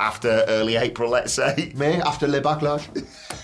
after 0.00 0.44
early 0.48 0.76
April, 0.76 1.10
let's 1.10 1.32
say. 1.32 1.72
May 1.74 2.00
after 2.00 2.26
Le 2.26 2.40
Backlash. 2.40 2.86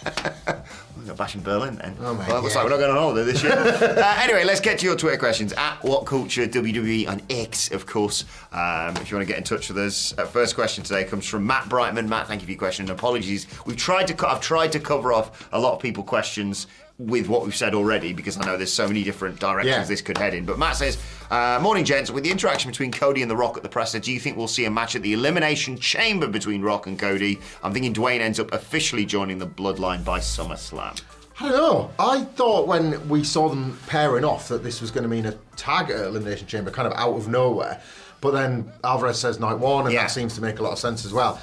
We're 1.04 1.08
going 1.08 1.16
to 1.18 1.22
bash 1.22 1.34
in 1.34 1.42
Berlin 1.42 1.74
then. 1.74 1.94
Oh, 2.00 2.14
my 2.14 2.26
well, 2.26 2.40
looks 2.40 2.54
like 2.54 2.64
we're 2.64 2.70
not 2.70 2.78
going 2.78 2.90
on 2.90 2.96
holiday 2.96 3.30
this 3.30 3.42
year. 3.42 3.52
uh, 3.52 4.20
anyway, 4.22 4.42
let's 4.42 4.60
get 4.60 4.78
to 4.78 4.86
your 4.86 4.96
Twitter 4.96 5.18
questions. 5.18 5.52
At 5.52 5.84
What 5.84 6.06
Culture 6.06 6.46
WWE 6.46 7.06
on 7.06 7.20
X, 7.28 7.70
of 7.72 7.84
course, 7.84 8.24
um, 8.52 8.96
if 8.96 9.10
you 9.10 9.18
want 9.18 9.28
to 9.28 9.30
get 9.30 9.36
in 9.36 9.44
touch 9.44 9.68
with 9.68 9.76
us. 9.76 10.16
Uh, 10.16 10.24
first 10.24 10.54
question 10.54 10.82
today 10.82 11.04
comes 11.04 11.26
from 11.26 11.46
Matt 11.46 11.68
Brightman. 11.68 12.08
Matt, 12.08 12.26
thank 12.26 12.40
you 12.40 12.46
for 12.46 12.52
your 12.52 12.58
question 12.58 12.84
and 12.84 12.98
apologies. 12.98 13.46
We've 13.66 13.76
tried 13.76 14.06
to, 14.06 14.14
co- 14.14 14.28
I've 14.28 14.40
tried 14.40 14.72
to 14.72 14.80
cover 14.80 15.12
off 15.12 15.46
a 15.52 15.60
lot 15.60 15.74
of 15.74 15.80
people 15.80 16.04
questions 16.04 16.68
with 16.98 17.28
what 17.28 17.44
we've 17.44 17.57
said 17.57 17.74
already 17.74 18.12
because 18.12 18.37
I 18.38 18.44
know 18.44 18.57
there's 18.57 18.72
so 18.72 18.87
many 18.87 19.02
different 19.02 19.40
directions 19.40 19.74
Yeah. 19.76 19.83
this 19.85 20.00
could 20.00 20.16
head 20.16 20.33
in. 20.33 20.44
But 20.44 20.59
Matt 20.61 20.76
says, 20.76 20.96
uh, 21.30 21.59
Morning, 21.61 21.85
gents. 21.85 22.09
With 22.11 22.22
the 22.22 22.30
interaction 22.30 22.70
between 22.70 22.92
Cody 22.92 23.20
and 23.22 23.28
The 23.30 23.37
Rock 23.37 23.57
at 23.57 23.64
the 23.64 23.68
presser, 23.68 23.98
do 23.98 24.12
you 24.12 24.20
think 24.20 24.37
we'll 24.37 24.46
see 24.46 24.64
a 24.64 24.70
match 24.70 24.94
at 24.94 25.02
the 25.02 25.12
Elimination 25.12 25.76
Chamber 25.76 26.28
between 26.28 26.62
Rock 26.62 26.87
and 26.87 26.96
Cody? 26.96 27.40
I'm 27.64 27.72
thinking 27.72 27.92
Dwayne 27.92 28.20
ends 28.20 28.38
up 28.38 28.52
officially 28.52 29.04
joining 29.04 29.38
the 29.38 29.46
Bloodline 29.46 30.04
by 30.04 30.20
SummerSlam. 30.20 31.00
I 31.40 31.48
don't 31.48 31.57
know. 31.57 31.90
I 31.98 32.20
thought 32.22 32.68
when 32.68 33.09
we 33.09 33.24
saw 33.24 33.48
them 33.48 33.76
pairing 33.88 34.24
off 34.24 34.46
that 34.46 34.62
this 34.62 34.80
was 34.80 34.92
going 34.92 35.02
to 35.02 35.09
mean 35.09 35.26
a 35.26 35.33
tag 35.57 35.90
at 35.90 35.98
Elimination 35.98 36.46
Chamber, 36.46 36.70
kind 36.70 36.87
of 36.87 36.94
out 36.96 37.16
of 37.16 37.26
nowhere. 37.26 37.83
But 38.20 38.30
then 38.35 38.70
Alvarez 38.85 39.18
says 39.18 39.40
night 39.40 39.59
one, 39.59 39.87
and 39.87 39.92
Yeah. 39.94 40.02
that 40.02 40.12
seems 40.12 40.37
to 40.37 40.40
make 40.40 40.61
a 40.61 40.62
lot 40.62 40.70
of 40.72 40.78
sense 40.78 41.04
as 41.04 41.12
well. 41.12 41.40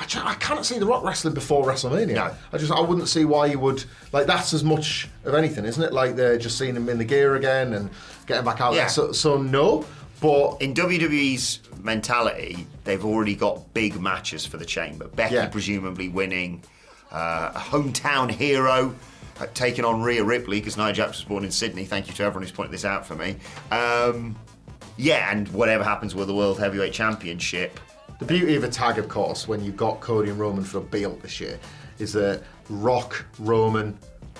I, 0.00 0.04
ju- 0.06 0.20
I 0.22 0.34
can't 0.34 0.64
see 0.64 0.78
The 0.78 0.86
Rock 0.86 1.02
wrestling 1.04 1.34
before 1.34 1.64
WrestleMania. 1.64 2.14
No. 2.14 2.34
I 2.52 2.58
just 2.58 2.70
I 2.72 2.80
wouldn't 2.80 3.08
see 3.08 3.24
why 3.24 3.46
you 3.46 3.58
would 3.58 3.84
like 4.12 4.26
that's 4.26 4.54
as 4.54 4.62
much 4.64 5.08
of 5.24 5.34
anything, 5.34 5.64
isn't 5.64 5.82
it? 5.82 5.92
Like 5.92 6.14
they're 6.16 6.38
just 6.38 6.56
seeing 6.58 6.76
him 6.76 6.88
in 6.88 6.98
the 6.98 7.04
gear 7.04 7.36
again 7.36 7.72
and 7.74 7.90
getting 8.26 8.44
back 8.44 8.60
out 8.60 8.74
Yeah. 8.74 8.80
there. 8.82 8.88
So, 8.90 9.12
so 9.12 9.40
no, 9.42 9.84
but 10.20 10.56
in 10.60 10.74
WWE's 10.74 11.60
mentality, 11.82 12.66
they've 12.84 13.04
already 13.04 13.34
got 13.34 13.72
big 13.74 14.00
matches 14.00 14.44
for 14.46 14.56
the 14.56 14.64
chamber. 14.64 15.08
Becky 15.08 15.34
Yeah. 15.34 15.46
presumably 15.48 16.08
winning, 16.08 16.62
uh, 17.10 17.52
a 17.54 17.58
hometown 17.58 18.30
hero 18.30 18.94
uh, 19.40 19.46
taking 19.54 19.84
on 19.84 20.02
Rhea 20.02 20.22
Ripley 20.24 20.58
because 20.60 20.76
Nia 20.76 20.92
Jax 20.92 21.18
was 21.18 21.24
born 21.24 21.44
in 21.44 21.50
Sydney. 21.50 21.84
Thank 21.84 22.08
you 22.08 22.14
to 22.14 22.22
everyone 22.24 22.42
who's 22.42 22.52
pointed 22.52 22.72
this 22.72 22.84
out 22.84 23.06
for 23.06 23.14
me. 23.14 23.36
Um, 23.70 24.36
yeah, 24.96 25.30
and 25.30 25.46
whatever 25.48 25.84
happens 25.84 26.14
with 26.14 26.26
the 26.26 26.34
World 26.34 26.58
Heavyweight 26.58 26.92
Championship, 26.92 27.78
The 28.18 28.24
beauty 28.24 28.56
of 28.56 28.64
a 28.64 28.68
tag, 28.68 28.98
of 28.98 29.08
course, 29.08 29.46
when 29.46 29.62
you've 29.62 29.76
got 29.76 30.00
Cody 30.00 30.30
and 30.30 30.38
Roman 30.38 30.64
for 30.64 30.78
a 30.78 30.82
belt 30.82 31.22
this 31.22 31.40
year, 31.40 31.58
is 31.98 32.12
that 32.14 32.42
Rock, 32.68 33.24
Roman, 33.38 33.96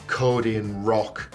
Cody 0.09 0.57
and 0.57 0.85
Rock, 0.87 1.29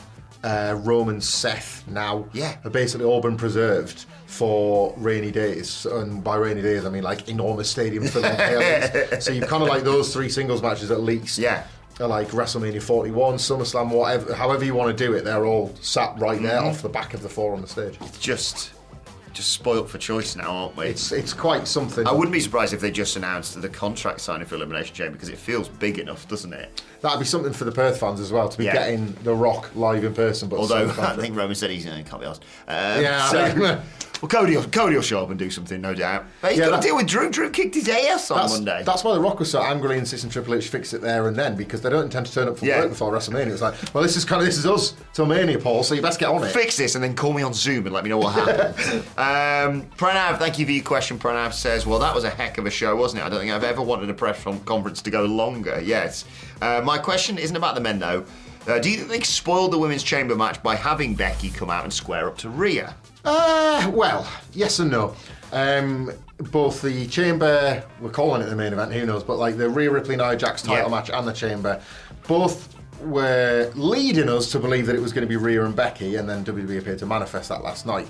uh, 0.44 0.78
Roman, 0.84 1.22
Seth 1.22 1.84
now 1.88 2.26
Yeah. 2.34 2.56
have 2.64 2.74
basically 2.74 3.06
all 3.06 3.22
been 3.22 3.38
preserved 3.38 4.06
for 4.28 4.94
rainy 4.98 5.32
days. 5.32 5.86
And 5.86 6.22
by 6.24 6.36
rainy 6.36 6.62
days, 6.62 6.86
I 6.86 6.90
mean 6.90 7.04
like 7.04 7.30
enormous 7.30 7.70
stadium 7.70 8.06
filling 8.08 8.32
tailgates. 8.36 9.22
So 9.22 9.32
you've 9.32 9.48
kind 9.48 9.64
of 9.64 9.70
like 9.70 9.84
those 9.84 10.12
three 10.12 10.28
singles 10.30 10.62
matches 10.62 10.92
at 10.92 11.02
least. 11.02 11.38
Yeah. 11.38 11.64
Are 12.00 12.08
like 12.08 12.30
WrestleMania 12.30 12.82
41, 12.82 13.36
SummerSlam, 13.36 13.90
whatever, 13.92 14.34
however 14.34 14.66
you 14.66 14.74
want 14.74 14.98
to 14.98 15.06
do 15.06 15.14
it, 15.14 15.24
they're 15.24 15.46
all 15.46 15.74
sat 15.80 16.20
right 16.20 16.42
there 16.42 16.58
Mm-hmm. 16.60 16.68
off 16.70 16.82
the 16.82 16.90
back 16.90 17.14
of 17.14 17.22
the 17.22 17.30
four 17.30 17.54
on 17.54 17.62
the 17.62 17.68
stage. 17.68 17.98
It's 18.02 18.18
just 18.18 18.72
just 19.34 19.52
spoilt 19.52 19.90
for 19.90 19.98
choice 19.98 20.36
now, 20.36 20.50
aren't 20.52 20.78
we? 20.78 20.86
It's 20.86 21.12
it's 21.12 21.34
quite 21.34 21.68
something. 21.68 22.08
I 22.08 22.12
wouldn't 22.12 22.34
be 22.34 22.40
surprised 22.40 22.74
if 22.74 22.82
they 22.82 22.92
just 22.92 23.16
announced 23.16 23.60
the 23.62 23.70
contract 23.70 24.22
signing 24.22 24.46
for 24.46 24.56
Elimination 24.56 24.96
Chamber 24.96 25.14
because 25.14 25.30
it 25.30 25.38
feels 25.38 25.68
big 25.68 26.00
enough, 26.00 26.28
doesn't 26.28 26.54
it? 26.54 26.82
That'd 27.04 27.20
be 27.20 27.26
something 27.26 27.52
for 27.52 27.66
the 27.66 27.72
Perth 27.72 28.00
fans 28.00 28.22
as 28.22 28.32
well 28.32 28.48
to 28.48 28.58
be 28.58 28.64
Yeah. 28.64 28.74
getting 28.74 29.14
The 29.24 29.36
Rock 29.36 29.70
live 29.76 30.06
in 30.06 30.14
person. 30.14 30.48
But 30.48 30.60
Although 30.60 30.88
I 31.00 31.16
think 31.18 31.36
Roman 31.36 31.54
said 31.54 31.70
he's 31.70 31.86
uh, 31.86 32.02
can't 32.06 32.22
be 32.22 32.26
asked. 32.28 32.44
Um, 32.68 33.02
Yeah. 33.02 33.28
so- 33.30 33.82
well, 34.22 34.30
Cody, 34.30 34.56
will, 34.56 34.64
Cody 34.64 34.96
will 34.96 35.02
show 35.02 35.22
up 35.22 35.32
and 35.32 35.38
do 35.38 35.50
something, 35.50 35.82
no 35.82 35.94
doubt. 35.94 36.24
But 36.40 36.52
he's 36.52 36.60
Yeah, 36.62 36.70
got 36.70 36.82
to 36.82 36.88
deal 36.88 36.96
with 36.96 37.08
Drew. 37.08 37.30
Drew 37.30 37.50
kicked 37.50 37.76
his 37.76 37.90
ass 37.90 38.32
on 38.32 38.38
that's, 38.38 38.54
Monday. 38.54 38.82
that's 38.86 39.04
why 39.04 39.14
The 39.16 39.20
Rock 39.20 39.38
was 39.38 39.52
so 39.52 39.62
angrily 39.62 39.98
insisting 39.98 40.30
Triple 40.30 40.56
H 40.56 40.70
fix 40.70 40.94
it 40.94 41.02
there 41.02 41.28
and 41.28 41.36
then 41.36 41.58
because 41.58 41.82
they 41.82 41.90
don't 41.90 42.06
intend 42.06 42.28
to 42.28 42.34
turn 42.34 42.48
up 42.48 42.58
for 42.58 42.66
Yeah. 42.66 42.80
work 42.80 42.92
before 42.92 43.12
WrestleMania. 43.12 43.48
It's 43.48 43.62
like, 43.62 43.74
well, 43.94 44.02
this 44.02 44.16
is 44.16 44.24
kind 44.24 44.42
of 44.42 44.46
this 44.46 44.58
is 44.58 44.66
us 44.66 44.94
till 45.12 45.26
Mania, 45.26 45.60
Paul. 45.60 45.84
So 45.84 45.94
you 45.94 46.02
best 46.02 46.22
get 46.22 46.30
on 46.30 46.42
it. 46.42 46.52
Fix 46.54 46.78
this 46.78 46.96
and 46.96 47.04
then 47.04 47.16
call 47.16 47.34
me 47.34 47.42
on 47.44 47.54
Zoom 47.54 47.86
and 47.86 47.94
let 47.94 48.06
me 48.06 48.10
know 48.12 48.18
what 48.20 48.34
happened. 48.36 48.76
um, 49.18 49.90
Pranav, 49.98 50.38
thank 50.40 50.58
you 50.58 50.66
for 50.66 50.72
your 50.72 50.86
question. 50.86 51.20
Pranav 51.20 51.52
says, 51.52 51.86
"Well, 51.86 52.00
that 52.00 52.16
was 52.16 52.24
a 52.24 52.30
heck 52.30 52.58
of 52.58 52.66
a 52.66 52.70
show, 52.72 52.96
wasn't 52.96 53.24
it? 53.24 53.26
I 53.26 53.30
don't 53.30 53.40
think 53.42 53.52
I've 53.52 53.66
ever 53.66 53.82
wanted 53.82 54.10
a 54.10 54.14
press 54.14 54.42
conference 54.64 55.02
to 55.02 55.12
go 55.12 55.26
longer." 55.26 55.82
Yes. 55.84 56.24
Uh, 56.64 56.82
my 56.82 56.98
question 56.98 57.38
isn't 57.38 57.56
about 57.58 57.76
the 57.76 57.82
men 57.82 58.00
though. 58.00 58.24
Uh, 58.68 58.80
do 58.80 58.90
you 58.90 58.96
think 58.98 59.10
they 59.10 59.20
spoiled 59.20 59.72
the 59.74 59.78
women's 59.78 60.04
chamber 60.04 60.36
match 60.36 60.64
by 60.64 60.76
having 60.76 61.14
Becky 61.14 61.50
come 61.50 61.70
out 61.70 61.84
and 61.84 61.92
square 61.92 62.28
up 62.30 62.38
to 62.38 62.50
Rhea? 62.50 62.96
Uh, 63.26 63.92
well, 63.94 64.26
yes 64.54 64.80
and 64.80 64.90
no. 64.90 65.16
Um, 65.52 66.12
both 66.52 66.82
the 66.82 67.06
Chamber, 67.08 67.84
we're 68.00 68.10
calling 68.10 68.42
it 68.42 68.46
the 68.46 68.56
main 68.56 68.74
event, 68.74 68.92
who 68.94 69.06
knows, 69.06 69.24
but 69.24 69.38
like 69.38 69.58
the 69.58 69.70
Rhea 69.70 69.92
Ripley 69.92 70.16
Nia 70.16 70.36
Jax 70.36 70.62
title 70.62 70.90
Yeah. 70.90 70.96
match 70.96 71.10
and 71.10 71.28
the 71.28 71.34
Chamber, 71.34 71.82
both 72.28 72.74
were 73.02 73.70
leading 73.76 74.30
us 74.30 74.50
to 74.54 74.60
believe 74.60 74.86
that 74.88 74.96
it 74.96 75.02
was 75.02 75.12
going 75.14 75.22
to 75.24 75.30
be 75.30 75.36
Rhea 75.36 75.64
and 75.66 75.76
Becky, 75.76 76.16
and 76.16 76.28
then 76.28 76.44
WWE 76.44 76.80
appeared 76.80 77.00
to 77.00 77.06
manifest 77.06 77.50
that 77.50 77.64
last 77.64 77.86
night. 77.86 78.08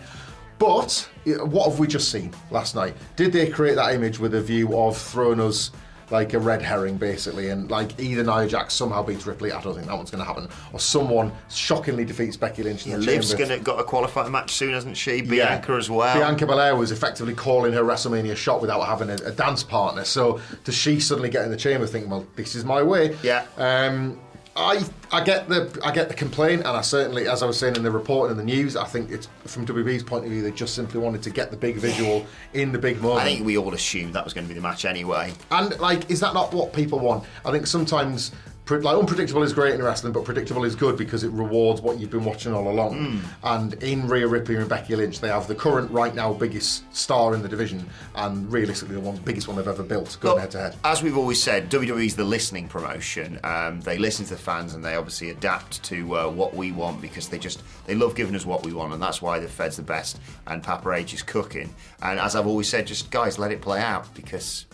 But 0.60 1.10
what 1.26 1.70
have 1.70 1.80
we 1.80 1.88
just 1.88 2.10
seen 2.12 2.34
last 2.52 2.76
night? 2.76 2.96
Did 3.16 3.34
they 3.34 3.50
create 3.50 3.76
that 3.76 3.94
image 3.94 4.20
with 4.20 4.36
a 4.36 4.42
view 4.42 4.78
of 4.78 4.98
throwing 4.98 5.42
us 5.42 5.72
like 6.12 6.34
a 6.34 6.40
red 6.40 6.62
herring, 6.62 6.98
basically, 6.98 7.50
and 7.50 7.70
like 7.70 8.00
either 8.00 8.24
Nia 8.24 8.48
Jax 8.48 8.74
somehow 8.74 9.04
beats 9.04 9.26
Ripley? 9.26 9.52
I 9.52 9.62
don't 9.62 9.76
think 9.76 9.88
that 9.88 9.96
one's 9.96 10.12
going 10.12 10.24
to 10.24 10.28
happen, 10.28 10.48
or 10.72 10.80
someone 10.80 11.32
shockingly 11.50 12.06
defeats 12.06 12.38
Becky 12.38 12.64
Lynch 12.64 12.86
Yeah, 12.86 12.98
Liv's 12.98 13.34
gonna 13.34 13.60
got 13.60 13.80
a 13.80 13.84
qualifying 13.84 14.32
match 14.32 14.52
soon, 14.52 14.74
hasn't 14.74 14.98
she? 14.98 15.22
Bianca 15.22 15.74
as 15.74 15.90
well. 15.90 16.16
Bianca 16.16 16.46
Belair 16.46 16.76
was 16.76 16.92
effectively 16.92 17.34
calling 17.34 17.74
her 17.74 17.84
WrestleMania 17.84 18.36
shot 18.36 18.62
without 18.62 18.82
having 18.82 19.10
a, 19.10 19.16
a 19.26 19.32
dance 19.32 19.64
partner. 19.64 20.04
So 20.04 20.40
does 20.64 20.76
she 20.76 21.00
suddenly 21.00 21.30
get 21.30 21.46
in 21.46 21.52
the 21.52 21.58
chamber 21.58 21.88
thinking, 21.88 22.10
well, 22.10 22.26
this 22.36 22.56
is 22.56 22.66
my 22.66 22.82
way? 22.84 23.18
Yeah. 23.24 23.46
Um, 23.58 24.20
I 24.56 24.84
I 25.12 25.24
get 25.24 25.50
the 25.50 25.80
I 25.84 25.92
get 25.92 26.10
the 26.10 26.16
complaint, 26.16 26.60
and 26.60 26.70
I 26.70 26.82
certainly, 26.82 27.28
as 27.28 27.42
I 27.42 27.46
was 27.48 27.58
saying 27.58 27.76
in 27.76 27.84
the 27.84 27.92
report 27.92 28.30
and 28.30 28.40
in 28.40 28.46
the 28.46 28.54
news, 28.54 28.76
I 28.76 28.86
think 28.86 29.10
it's 29.10 29.28
from 29.46 29.66
WB's 29.66 30.04
point 30.04 30.26
of 30.26 30.32
view, 30.32 30.42
they 30.42 30.52
just 30.52 30.76
simply 30.76 31.00
wanted 31.00 31.24
to 31.24 31.32
get 31.32 31.50
the 31.50 31.58
big 31.58 31.78
visual 31.78 32.26
in 32.54 32.72
the 32.72 32.78
big 32.78 33.02
moment. 33.02 33.22
I 33.22 33.26
think 33.26 33.46
we 33.46 33.58
all 33.58 33.74
assumed 33.74 34.14
that 34.14 34.24
was 34.24 34.34
going 34.34 34.46
to 34.46 34.50
be 34.50 34.54
the 34.54 34.62
match 34.62 34.86
anyway. 34.86 35.34
And 35.50 35.80
like, 35.80 36.10
is 36.12 36.20
that 36.20 36.34
not 36.34 36.54
what 36.54 36.72
people 36.74 37.00
want? 37.00 37.24
I 37.46 37.52
think 37.52 37.68
sometimes. 37.68 38.32
Like 38.70 38.98
unpredictable 38.98 39.44
is 39.44 39.52
great 39.52 39.74
in 39.74 39.84
wrestling, 39.84 40.14
but 40.14 40.24
predictable 40.24 40.64
is 40.64 40.76
good 40.76 40.98
because 40.98 41.24
it 41.24 41.32
rewards 41.32 41.82
what 41.82 42.00
you've 42.00 42.10
been 42.10 42.24
watching 42.24 42.54
all 42.54 42.70
along. 42.70 42.96
Hmm. 42.96 43.20
And 43.44 43.74
in 43.84 44.08
Rhea 44.08 44.26
Ripley 44.26 44.56
and 44.56 44.70
Becky 44.70 44.96
Lynch, 44.96 45.20
they 45.20 45.28
have 45.28 45.48
the 45.48 45.56
current, 45.56 45.92
right 45.92 46.16
now, 46.16 46.34
biggest 46.34 46.84
star 46.96 47.36
in 47.36 47.42
the 47.42 47.50
division, 47.50 47.86
and 48.16 48.50
realistically, 48.52 48.96
the 48.96 49.02
one 49.02 49.18
biggest 49.18 49.48
one 49.48 49.58
they've 49.58 49.68
ever 49.68 49.84
built, 49.84 50.18
going 50.22 50.40
head 50.40 50.52
to 50.52 50.60
head. 50.60 50.76
As 50.86 51.04
we've 51.04 51.18
always 51.18 51.44
said, 51.44 51.70
WWE's 51.70 52.16
the 52.16 52.24
listening 52.24 52.70
promotion. 52.70 53.40
Um, 53.44 53.82
they 53.82 53.98
listen 53.98 54.26
to 54.26 54.36
the 54.36 54.40
fans 54.40 54.74
and 54.74 54.84
they 54.84 54.96
obviously 54.96 55.30
adapt 55.30 55.84
to 55.84 56.18
uh, 56.18 56.30
what 56.30 56.54
we 56.54 56.72
want 56.72 57.02
because 57.02 57.28
they 57.28 57.40
just 57.40 57.64
they 57.86 57.96
love 57.96 58.16
giving 58.16 58.36
us 58.36 58.46
what 58.46 58.64
we 58.66 58.72
want, 58.72 58.94
and 58.94 59.02
that's 59.02 59.22
why 59.22 59.40
the 59.40 59.48
Fed's 59.48 59.76
the 59.76 59.84
best 59.84 60.20
and 60.48 60.64
Papa 60.64 60.92
H 60.92 61.14
is 61.14 61.22
cooking. 61.22 61.74
And 62.02 62.20
as 62.20 62.36
I've 62.36 62.48
always 62.48 62.70
said, 62.70 62.88
just 62.88 63.12
guys, 63.12 63.38
let 63.38 63.52
it 63.52 63.62
play 63.62 63.82
out 63.82 64.14
because. 64.16 64.66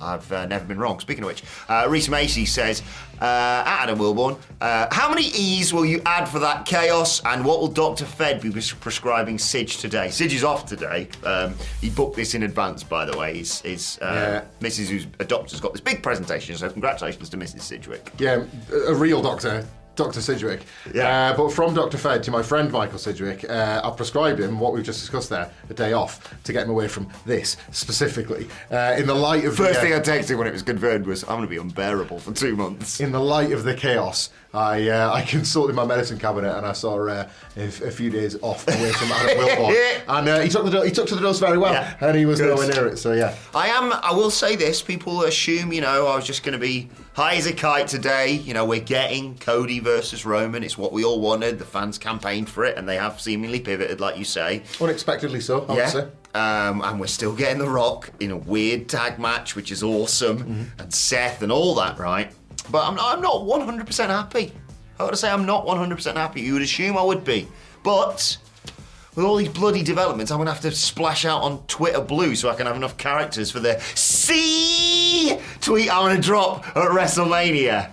I've 0.00 0.30
uh, 0.32 0.46
never 0.46 0.64
been 0.64 0.78
wrong. 0.78 1.00
Speaking 1.00 1.24
of 1.24 1.28
which, 1.28 1.42
uh, 1.68 1.86
Reese 1.88 2.08
Macy 2.08 2.44
says, 2.46 2.82
uh, 3.20 3.62
at 3.66 3.82
Adam 3.84 3.98
Wilbourn, 3.98 4.36
uh, 4.60 4.88
how 4.90 5.08
many 5.08 5.24
E's 5.28 5.72
will 5.72 5.86
you 5.86 6.02
add 6.04 6.26
for 6.26 6.38
that 6.40 6.66
chaos 6.66 7.22
and 7.24 7.44
what 7.44 7.60
will 7.60 7.68
Dr. 7.68 8.04
Fed 8.04 8.40
be 8.40 8.50
pres- 8.50 8.72
prescribing 8.72 9.38
Sidge 9.38 9.78
today? 9.78 10.10
Sidge 10.10 10.34
is 10.34 10.44
off 10.44 10.66
today. 10.66 11.08
Um, 11.24 11.54
he 11.80 11.90
booked 11.90 12.16
this 12.16 12.34
in 12.34 12.42
advance, 12.42 12.82
by 12.82 13.04
the 13.04 13.16
way. 13.16 13.38
His, 13.38 13.60
his 13.60 13.98
uh, 14.02 14.42
Yeah. 14.60 14.68
Mrs. 14.68 14.88
who's 14.88 15.06
a 15.20 15.24
doctor's 15.24 15.60
got 15.60 15.72
this 15.72 15.80
big 15.80 16.02
presentation, 16.02 16.56
so 16.56 16.68
congratulations 16.68 17.28
to 17.30 17.36
Mrs. 17.36 17.62
Sidgwick. 17.62 18.10
Yeah, 18.18 18.44
a 18.88 18.94
real 18.94 19.22
doctor, 19.22 19.66
Dr. 19.96 20.20
Sidgwick. 20.20 20.62
Yeah. 20.92 21.30
Uh, 21.32 21.36
but 21.36 21.52
from 21.52 21.74
Dr. 21.74 21.98
Fed 21.98 22.22
to 22.24 22.30
my 22.30 22.42
friend 22.42 22.70
Michael 22.70 22.98
Sidgwick, 22.98 23.48
uh, 23.48 23.80
I've 23.84 23.96
prescribed 23.96 24.40
him 24.40 24.58
what 24.58 24.72
we've 24.72 24.84
just 24.84 25.00
discussed 25.00 25.30
there, 25.30 25.50
a 25.70 25.74
day 25.74 25.92
off, 25.92 26.42
to 26.44 26.52
get 26.52 26.64
him 26.64 26.70
away 26.70 26.88
from 26.88 27.08
this 27.24 27.56
specifically. 27.70 28.48
Uh, 28.70 28.94
in 28.98 29.06
the 29.06 29.14
light 29.14 29.44
of 29.44 29.56
First 29.56 29.80
the, 29.80 29.86
thing 29.86 29.92
I 29.94 30.00
texted 30.00 30.36
when 30.36 30.46
it 30.46 30.52
was 30.52 30.62
confirmed 30.62 31.06
was, 31.06 31.22
I'm 31.24 31.36
going 31.36 31.42
to 31.42 31.48
be 31.48 31.58
unbearable 31.58 32.18
for 32.18 32.32
two 32.32 32.56
months. 32.56 33.00
in 33.00 33.12
the 33.12 33.20
light 33.20 33.52
of 33.52 33.64
the 33.64 33.74
chaos, 33.74 34.30
I 34.54 34.88
uh, 34.88 35.12
I 35.12 35.22
consulted 35.22 35.74
my 35.74 35.84
medicine 35.84 36.18
cabinet 36.18 36.56
and 36.56 36.64
I 36.64 36.72
saw 36.72 37.04
uh, 37.08 37.28
a, 37.56 37.64
a 37.64 37.90
few 37.90 38.08
days 38.08 38.36
off 38.40 38.66
away 38.68 38.92
from 38.92 39.10
Adam 39.10 39.36
Wilbourn, 39.38 39.74
and 40.08 40.28
uh, 40.28 40.40
he 40.40 40.48
took 40.48 40.70
the 40.70 40.80
he 40.82 40.92
took 40.92 41.08
to 41.08 41.16
the 41.16 41.20
dose 41.20 41.40
very 41.40 41.58
well, 41.58 41.72
Yeah. 41.72 41.96
and 42.00 42.16
he 42.16 42.24
was 42.24 42.40
Good. 42.40 42.50
nowhere 42.50 42.68
near 42.68 42.86
it. 42.86 42.98
So 42.98 43.12
yeah, 43.12 43.34
I 43.54 43.68
am, 43.68 43.92
I 43.92 44.12
will 44.12 44.30
say 44.30 44.54
this, 44.54 44.80
people 44.80 45.22
assume, 45.24 45.72
you 45.72 45.80
know, 45.80 46.06
I 46.06 46.14
was 46.16 46.24
just 46.24 46.44
going 46.44 46.52
to 46.52 46.58
be 46.58 46.88
high 47.14 47.34
as 47.34 47.46
a 47.46 47.52
kite 47.52 47.88
today. 47.88 48.30
You 48.32 48.54
know, 48.54 48.64
we're 48.64 48.80
getting 48.80 49.36
Cody 49.38 49.80
versus 49.80 50.24
Roman. 50.24 50.62
It's 50.62 50.78
what 50.78 50.92
we 50.92 51.04
all 51.04 51.20
wanted. 51.20 51.58
The 51.58 51.64
fans 51.64 51.98
campaigned 51.98 52.48
for 52.48 52.64
it, 52.64 52.78
and 52.78 52.88
they 52.88 52.96
have 52.96 53.20
seemingly 53.20 53.58
pivoted, 53.60 54.00
like 54.00 54.16
you 54.18 54.24
say. 54.24 54.62
unexpectedly 54.80 55.40
so. 55.40 55.66
I 55.68 55.86
say. 55.86 56.08
Um, 56.34 56.82
and 56.82 56.98
we're 56.98 57.06
still 57.06 57.32
getting 57.34 57.58
The 57.58 57.68
Rock 57.68 58.10
in 58.18 58.32
a 58.32 58.36
weird 58.36 58.88
tag 58.88 59.20
match, 59.20 59.54
which 59.54 59.70
is 59.70 59.84
awesome, 59.84 60.70
and 60.78 60.92
Seth 60.92 61.42
and 61.42 61.52
all 61.52 61.76
that, 61.76 61.98
right? 61.98 62.32
But 62.70 62.86
I'm 62.86 62.94
not, 62.94 63.14
I'm 63.16 63.22
not 63.22 63.42
100% 63.42 64.06
happy. 64.08 64.52
I 64.96 64.98
got 64.98 65.10
to 65.10 65.16
say, 65.16 65.30
I'm 65.30 65.44
not 65.44 65.66
100% 65.66 66.14
happy. 66.14 66.40
You 66.42 66.54
would 66.54 66.62
assume 66.62 66.96
I 66.96 67.02
would 67.02 67.24
be. 67.24 67.48
But 67.82 68.36
with 69.14 69.24
all 69.24 69.36
these 69.36 69.48
bloody 69.48 69.82
developments, 69.82 70.30
I'm 70.32 70.38
going 70.38 70.46
to 70.46 70.52
have 70.52 70.62
to 70.62 70.70
splash 70.72 71.24
out 71.24 71.42
on 71.42 71.62
Twitter 71.66 72.00
Blue 72.00 72.34
so 72.34 72.48
I 72.48 72.54
can 72.54 72.66
have 72.66 72.76
enough 72.76 72.96
characters 72.96 73.50
for 73.50 73.60
the 73.60 73.78
C 73.80 75.38
tweet 75.60 75.90
I'm 75.92 76.08
gonna 76.08 76.20
drop 76.20 76.66
at 76.68 76.74
WrestleMania. 76.90 77.90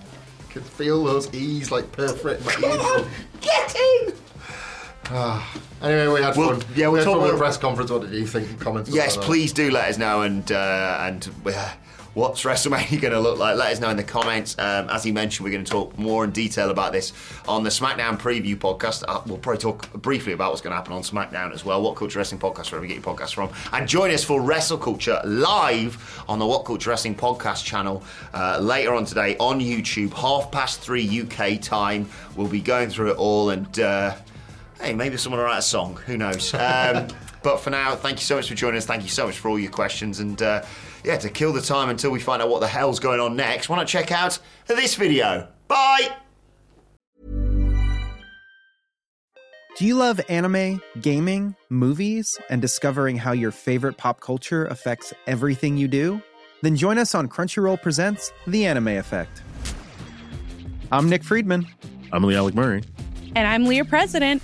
Could 0.49 0.63
feel 0.63 1.03
those 1.03 1.33
E's 1.33 1.71
like 1.71 1.91
perfect. 1.91 2.45
Come 2.47 2.63
on, 2.65 3.07
get 3.41 3.75
in! 3.75 4.13
Anyway, 5.81 6.07
we 6.13 6.21
had 6.21 6.37
We'll- 6.37 6.59
fun. 6.59 6.63
yeah, 6.75 6.87
we'll 6.87 6.93
we 6.93 6.99
had 6.99 7.05
talk 7.05 7.13
fun 7.15 7.23
with 7.23 7.31
the 7.31 7.37
press 7.39 7.57
conference. 7.57 7.89
What 7.89 8.01
did 8.03 8.11
you 8.13 8.27
think? 8.27 8.59
Comments. 8.59 8.87
Yes, 8.93 9.17
please 9.17 9.51
do 9.51 9.71
let 9.71 9.89
us 9.89 9.97
know 9.97 10.21
and 10.21 10.49
uh, 10.51 10.97
and 11.01 11.27
uh, 11.47 11.69
what's 12.13 12.43
WrestleMania 12.43 12.99
going 13.01 13.13
to 13.13 13.19
look 13.19 13.37
like. 13.37 13.55
Let 13.55 13.71
us 13.71 13.79
know 13.79 13.89
in 13.89 13.97
the 13.97 14.03
comments. 14.03 14.57
Um, 14.59 14.89
as 14.89 15.03
he 15.03 15.11
mentioned, 15.11 15.45
we're 15.45 15.51
going 15.51 15.63
to 15.63 15.71
talk 15.71 15.97
more 15.97 16.23
in 16.23 16.31
detail 16.31 16.69
about 16.69 16.91
this 16.91 17.13
on 17.47 17.63
the 17.63 17.69
SmackDown 17.69 18.19
preview 18.19 18.55
podcast. 18.55 19.03
Uh, 19.07 19.21
we'll 19.25 19.37
probably 19.37 19.61
talk 19.61 19.91
briefly 19.93 20.33
about 20.33 20.51
what's 20.51 20.61
going 20.61 20.71
to 20.71 20.75
happen 20.75 20.93
on 20.93 21.03
SmackDown 21.03 21.53
as 21.53 21.63
well. 21.63 21.81
What 21.81 21.95
Culture 21.95 22.19
Wrestling 22.19 22.41
podcast, 22.41 22.71
wherever 22.71 22.85
you 22.85 22.93
get 22.93 23.05
your 23.05 23.15
podcasts 23.15 23.33
from, 23.33 23.49
and 23.71 23.87
join 23.87 24.11
us 24.11 24.23
for 24.23 24.41
Wrestle 24.41 24.77
Culture 24.77 25.21
live 25.23 26.23
on 26.27 26.39
the 26.39 26.45
What 26.45 26.65
Culture 26.65 26.89
Wrestling 26.89 27.15
podcast 27.15 27.63
channel 27.63 28.03
uh, 28.33 28.59
later 28.59 28.93
on 28.93 29.05
today 29.05 29.37
on 29.39 29.59
YouTube, 29.59 30.13
half 30.13 30.51
past 30.51 30.81
three 30.81 31.21
UK 31.21 31.61
time. 31.61 32.09
We'll 32.35 32.47
be 32.47 32.61
going 32.61 32.89
through 32.89 33.11
it 33.11 33.17
all 33.17 33.49
and. 33.49 33.79
Uh, 33.79 34.15
Hey, 34.81 34.93
maybe 34.93 35.15
someone 35.15 35.37
will 35.37 35.45
write 35.45 35.59
a 35.59 35.61
song. 35.61 35.97
Who 36.07 36.17
knows? 36.17 36.55
Um, 36.55 37.07
but 37.43 37.57
for 37.57 37.69
now, 37.69 37.95
thank 37.95 38.17
you 38.17 38.23
so 38.23 38.37
much 38.37 38.49
for 38.49 38.55
joining 38.55 38.79
us. 38.79 38.85
Thank 38.87 39.03
you 39.03 39.09
so 39.09 39.27
much 39.27 39.37
for 39.37 39.49
all 39.49 39.59
your 39.59 39.69
questions. 39.69 40.19
And 40.19 40.41
uh, 40.41 40.63
yeah, 41.03 41.17
to 41.17 41.29
kill 41.29 41.53
the 41.53 41.61
time 41.61 41.89
until 41.89 42.11
we 42.11 42.19
find 42.19 42.41
out 42.41 42.49
what 42.49 42.59
the 42.59 42.67
hell's 42.67 42.99
going 42.99 43.19
on 43.19 43.35
next, 43.35 43.69
why 43.69 43.77
not 43.77 43.87
check 43.87 44.11
out 44.11 44.39
this 44.67 44.95
video? 44.95 45.47
Bye! 45.67 46.17
Do 49.77 49.87
you 49.87 49.95
love 49.95 50.21
anime, 50.29 50.81
gaming, 50.99 51.55
movies, 51.69 52.37
and 52.49 52.61
discovering 52.61 53.17
how 53.17 53.31
your 53.31 53.51
favorite 53.51 53.97
pop 53.97 54.19
culture 54.19 54.65
affects 54.65 55.13
everything 55.27 55.77
you 55.77 55.87
do? 55.87 56.21
Then 56.61 56.75
join 56.75 56.97
us 56.97 57.15
on 57.15 57.27
Crunchyroll 57.27 57.81
Presents 57.81 58.31
The 58.45 58.65
Anime 58.65 58.89
Effect. 58.89 59.41
I'm 60.91 61.09
Nick 61.09 61.23
Friedman. 61.23 61.65
I'm 62.11 62.23
Lee 62.23 62.35
Alec 62.35 62.53
Murray. 62.53 62.83
And 63.35 63.47
I'm 63.47 63.65
Leah 63.65 63.85
President. 63.85 64.43